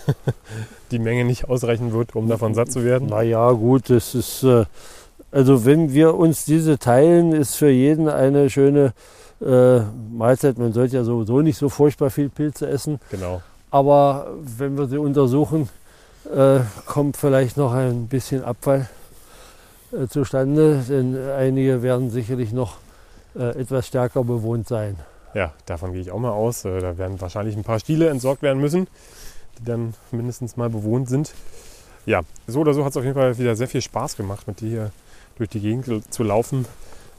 die 0.91 0.99
Menge 0.99 1.23
nicht 1.25 1.47
ausreichen 1.49 1.93
wird, 1.93 2.15
um 2.15 2.27
davon 2.27 2.53
satt 2.53 2.71
zu 2.71 2.83
werden. 2.83 3.07
Naja, 3.09 3.51
gut, 3.51 3.89
das 3.89 4.13
ist, 4.15 4.43
äh, 4.43 4.65
also 5.31 5.65
wenn 5.65 5.93
wir 5.93 6.15
uns 6.15 6.45
diese 6.45 6.77
teilen, 6.77 7.31
ist 7.31 7.55
für 7.55 7.69
jeden 7.69 8.09
eine 8.09 8.49
schöne 8.49 8.93
äh, 9.41 9.79
Mahlzeit. 10.11 10.57
Man 10.57 10.73
sollte 10.73 10.97
ja 10.97 11.03
sowieso 11.03 11.41
nicht 11.41 11.57
so 11.57 11.69
furchtbar 11.69 12.09
viel 12.09 12.29
Pilze 12.29 12.67
essen, 12.67 12.99
Genau. 13.11 13.41
aber 13.71 14.27
wenn 14.57 14.77
wir 14.77 14.87
sie 14.87 14.97
untersuchen, 14.97 15.69
äh, 16.33 16.59
kommt 16.85 17.17
vielleicht 17.17 17.55
noch 17.57 17.73
ein 17.73 18.07
bisschen 18.07 18.43
Abfall 18.43 18.89
äh, 19.91 20.07
zustande, 20.07 20.83
denn 20.87 21.17
einige 21.29 21.81
werden 21.81 22.09
sicherlich 22.09 22.51
noch 22.51 22.77
äh, 23.35 23.59
etwas 23.59 23.87
stärker 23.87 24.23
bewohnt 24.23 24.67
sein. 24.67 24.97
Ja, 25.33 25.53
davon 25.65 25.91
gehe 25.91 26.01
ich 26.01 26.11
auch 26.11 26.19
mal 26.19 26.31
aus. 26.31 26.65
Äh, 26.65 26.79
Da 26.79 26.97
werden 26.97 27.19
wahrscheinlich 27.19 27.55
ein 27.55 27.63
paar 27.63 27.79
Stiele 27.79 28.09
entsorgt 28.09 28.41
werden 28.41 28.61
müssen, 28.61 28.87
die 29.59 29.65
dann 29.65 29.93
mindestens 30.11 30.57
mal 30.57 30.69
bewohnt 30.69 31.09
sind. 31.09 31.33
Ja, 32.05 32.21
so 32.47 32.59
oder 32.61 32.73
so 32.73 32.83
hat 32.85 32.91
es 32.91 32.97
auf 32.97 33.03
jeden 33.03 33.15
Fall 33.15 33.37
wieder 33.37 33.55
sehr 33.55 33.67
viel 33.67 33.81
Spaß 33.81 34.15
gemacht, 34.15 34.47
mit 34.47 34.61
dir 34.61 34.69
hier 34.69 34.91
durch 35.37 35.49
die 35.49 35.59
Gegend 35.59 36.13
zu 36.13 36.23
laufen. 36.23 36.65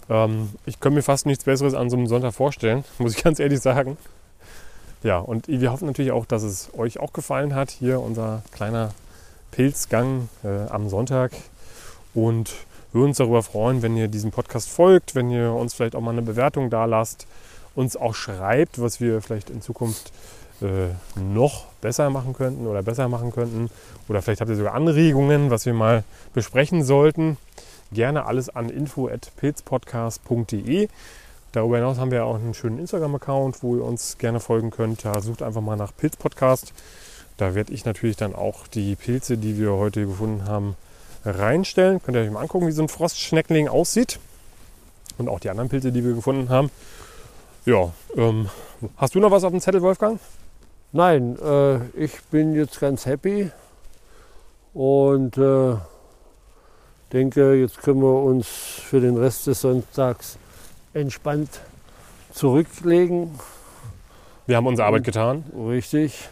Ähm, 0.09 0.51
ich 0.65 0.81
kann 0.81 0.95
mir 0.95 1.03
fast 1.03 1.27
nichts 1.27 1.45
Besseres 1.45 1.75
an 1.75 1.91
so 1.91 1.97
einem 1.97 2.07
Sonntag 2.07 2.33
vorstellen, 2.35 2.85
muss 2.99 3.17
ich 3.17 3.23
ganz 3.23 3.39
ehrlich 3.39 3.61
sagen. 3.61 3.97
Ja, 5.03 5.19
und 5.19 5.49
wir 5.49 5.71
hoffen 5.71 5.87
natürlich 5.87 6.13
auch, 6.13 6.25
dass 6.27 6.43
es 6.43 6.71
euch 6.77 6.99
auch 6.99 7.13
gefallen 7.13 7.55
hat. 7.55 7.71
Hier 7.71 8.01
unser 8.01 8.43
kleiner 8.53 8.93
Pilzgang 9.51 10.29
äh, 10.43 10.71
am 10.71 10.89
Sonntag. 10.89 11.33
Und 12.17 12.53
würden 12.93 13.11
uns 13.11 13.19
darüber 13.19 13.43
freuen, 13.43 13.83
wenn 13.83 13.97
ihr 13.97 14.09
diesem 14.09 14.31
Podcast 14.31 14.71
folgt, 14.71 15.15
wenn 15.15 15.31
ihr 15.31 15.53
uns 15.53 15.75
vielleicht 15.75 15.95
auch 15.95 16.01
mal 16.01 16.13
eine 16.13 16.23
Bewertung 16.23 16.71
da 16.71 16.87
lasst, 16.87 17.27
uns 17.75 17.95
auch 17.95 18.15
schreibt, 18.15 18.81
was 18.81 19.03
wir 19.03 19.21
vielleicht 19.21 19.51
in 19.51 19.61
Zukunft 19.61 20.15
äh, 20.63 20.89
noch 21.21 21.67
besser 21.83 22.09
machen 22.09 22.33
könnten 22.33 22.67
oder 22.67 22.83
besser 22.83 23.09
machen 23.09 23.33
könnten. 23.33 23.69
Oder 24.09 24.23
vielleicht 24.23 24.41
habt 24.41 24.49
ihr 24.49 24.57
sogar 24.57 24.73
Anregungen, 24.73 25.51
was 25.51 25.67
wir 25.67 25.75
mal 25.75 26.05
besprechen 26.33 26.83
sollten. 26.83 27.37
Gerne 27.93 28.25
alles 28.25 28.49
an 28.49 28.71
info.pilzpodcast.de. 28.71 30.89
Darüber 31.53 31.77
hinaus 31.77 31.99
haben 31.99 32.11
wir 32.11 32.25
auch 32.25 32.37
einen 32.37 32.55
schönen 32.55 32.79
Instagram-Account, 32.79 33.63
wo 33.63 33.77
ihr 33.77 33.85
uns 33.85 34.17
gerne 34.17 34.41
folgen 34.41 34.71
könnt. 34.71 35.05
Da 35.05 35.21
sucht 35.21 35.43
einfach 35.43 35.61
mal 35.61 35.77
nach 35.77 35.95
Pilzpodcast. 35.95 36.73
Da 37.37 37.55
werde 37.55 37.75
ich 37.75 37.85
natürlich 37.85 38.17
dann 38.17 38.35
auch 38.35 38.67
die 38.69 38.97
Pilze, 38.97 39.37
die 39.37 39.59
wir 39.59 39.73
heute 39.73 40.07
gefunden 40.07 40.49
haben, 40.49 40.77
reinstellen. 41.27 42.03
Könnt 42.03 42.17
ihr 42.17 42.23
euch 42.23 42.31
mal 42.31 42.41
angucken, 42.41 42.67
wie 42.67 42.73
so 42.73 42.83
ein 42.83 42.89
Frostschneckling 42.89 43.69
aussieht. 43.69 44.19
Und 45.19 45.29
auch 45.29 45.41
die 45.41 45.51
anderen 45.51 45.69
Pilze, 45.69 45.93
die 45.93 46.05
wir 46.05 46.15
gefunden 46.15 46.49
haben. 46.49 46.71
Ja, 47.65 47.93
ähm, 48.17 48.49
hast 48.97 49.15
du 49.15 49.21
noch 49.21 49.31
was 49.31 49.45
auf 49.45 49.51
dem 49.51 49.61
Zettel, 49.61 49.83
Wolfgang? 49.83 50.21
Nein, 50.93 51.37
äh, 51.41 51.79
ich 51.99 52.23
bin 52.31 52.55
jetzt 52.55 52.79
ganz 52.79 53.07
happy 53.07 53.51
und 54.73 55.37
äh, 55.37 55.77
denke, 57.13 57.55
jetzt 57.55 57.83
können 57.83 58.03
wir 58.03 58.23
uns 58.23 58.47
für 58.47 59.01
den 59.01 59.17
Rest 59.17 59.47
des 59.47 59.63
Sonntags 59.63 60.39
entspannt 60.95 61.61
zurücklegen. 62.33 63.39
Wir 64.47 64.57
haben 64.57 64.67
unsere 64.67 64.87
Arbeit 64.87 65.05
getan. 65.05 65.45
Richtig. 65.69 66.29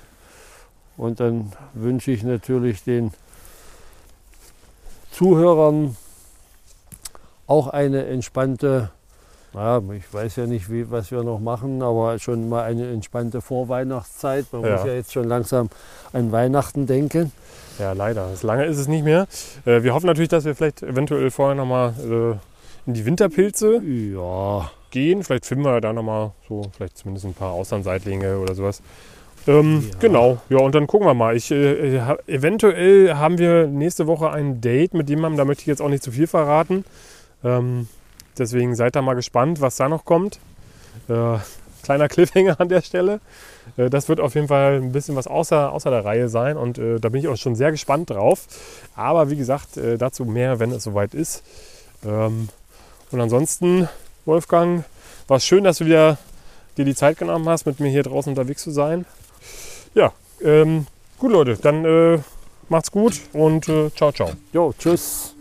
Und 0.97 1.19
dann 1.19 1.53
wünsche 1.73 2.13
ich 2.13 2.23
natürlich 2.23 2.85
den 2.85 3.13
Zuhörern 5.17 5.97
auch 7.47 7.69
eine 7.69 8.05
entspannte, 8.07 8.91
ja, 9.55 9.81
ich 9.97 10.13
weiß 10.13 10.37
ja 10.37 10.47
nicht, 10.47 10.71
wie, 10.71 10.91
was 10.91 11.13
wir 11.13 11.23
noch 11.23 11.39
machen, 11.39 11.83
aber 11.83 12.19
schon 12.19 12.49
mal 12.49 12.65
eine 12.65 12.91
entspannte 12.91 13.41
Vorweihnachtszeit. 13.41 14.47
Man 14.53 14.65
Ja. 14.65 14.77
muss 14.77 14.87
ja 14.87 14.93
jetzt 14.95 15.13
schon 15.13 15.29
langsam 15.29 15.69
an 16.13 16.33
Weihnachten 16.33 16.87
denken. 16.89 17.31
Ja, 17.79 17.93
leider. 17.93 18.29
Das 18.31 18.43
lange 18.43 18.65
ist 18.65 18.79
es 18.79 18.89
nicht 18.89 19.05
mehr. 19.05 19.27
Äh, 19.65 19.83
wir 19.85 19.95
hoffen 19.95 20.07
natürlich, 20.07 20.31
dass 20.31 20.45
wir 20.45 20.57
vielleicht 20.57 20.83
eventuell 20.83 21.31
vorher 21.31 21.55
nochmal 21.55 21.93
äh, 22.01 22.89
in 22.89 22.95
die 22.95 23.05
Winterpilze 23.05 23.81
Ja, 23.85 24.71
gehen. 24.91 25.23
Vielleicht 25.23 25.47
finden 25.47 25.65
wir 25.65 25.81
da 25.81 25.93
nochmal 25.93 26.33
so, 26.49 26.63
vielleicht 26.77 26.99
zumindest 26.99 27.27
ein 27.27 27.35
paar 27.35 27.53
Auslandseitlinge 27.53 28.39
oder 28.39 28.55
sowas. 28.57 28.83
Ähm, 29.47 29.89
Ja. 29.93 29.99
Genau, 30.01 30.39
ja, 30.49 30.59
und 30.59 30.75
dann 30.75 30.87
gucken 30.87 31.07
wir 31.07 31.15
mal. 31.15 31.37
Ich, 31.37 31.51
äh, 31.51 32.01
ha- 32.01 32.19
eventuell 32.27 33.15
haben 33.15 33.39
wir 33.39 33.67
nächste 33.67 34.07
Woche 34.07 34.31
ein 34.31 34.61
Date 34.61 34.95
mit 34.95 35.09
jemandem, 35.11 35.37
da 35.39 35.45
möchte 35.45 35.63
ich 35.63 35.67
jetzt 35.67 35.83
auch 35.83 35.89
nicht 35.89 36.03
zu 36.03 36.13
viel 36.13 36.27
verraten. 36.27 36.85
Ähm, 37.45 37.89
deswegen 38.39 38.75
seid 38.75 38.97
da 38.97 39.03
mal 39.03 39.15
gespannt, 39.15 39.61
was 39.61 39.77
da 39.77 39.89
noch 39.89 40.05
kommt. 40.05 40.39
Äh, 41.09 41.37
kleiner 41.83 42.09
Cliffhanger 42.09 42.59
an 42.59 42.69
der 42.71 42.81
Stelle. 42.81 43.21
Äh, 43.77 43.91
das 43.91 44.09
wird 44.09 44.19
auf 44.21 44.35
jeden 44.35 44.49
Fall 44.49 44.77
ein 44.81 44.93
bisschen 44.93 45.15
was 45.17 45.27
außer, 45.27 45.73
außer 45.73 45.91
der 45.91 46.05
Reihe 46.07 46.29
sein 46.31 46.57
und 46.57 46.79
äh, 46.79 46.99
da 46.99 47.11
bin 47.11 47.21
ich 47.21 47.29
auch 47.29 47.37
schon 47.37 47.55
sehr 47.55 47.71
gespannt 47.71 48.11
drauf. 48.11 48.47
Aber 48.97 49.29
wie 49.31 49.37
gesagt, 49.37 49.77
äh, 49.77 49.99
dazu 49.99 50.25
mehr, 50.25 50.59
wenn 50.59 50.71
es 50.73 50.85
soweit 50.85 51.13
ist. 51.13 51.43
Ähm, 52.07 52.49
und 53.11 53.21
ansonsten, 53.21 53.89
Wolfgang, 54.25 54.85
war 55.29 55.37
es 55.37 55.45
schön, 55.45 55.65
dass 55.65 55.79
du 55.79 55.85
wieder 55.87 56.17
dir 56.79 56.85
die 56.87 56.95
Zeit 56.95 57.19
genommen 57.19 57.49
hast, 57.49 57.67
mit 57.67 57.79
mir 57.81 57.89
hier 57.91 58.03
draußen 58.03 58.31
unterwegs 58.33 58.63
zu 58.63 58.71
sein. 58.71 59.05
Ja, 59.95 60.13
ähm, 60.43 60.87
gut 61.19 61.31
Leute, 61.31 61.57
dann 61.57 61.85
äh, 61.85 62.19
macht's 62.69 62.91
gut 62.91 63.21
und 63.33 63.69
äh, 63.69 63.91
ciao, 63.95 64.11
ciao. 64.11 64.31
Jo, 64.53 64.75
tschüss. 64.77 65.35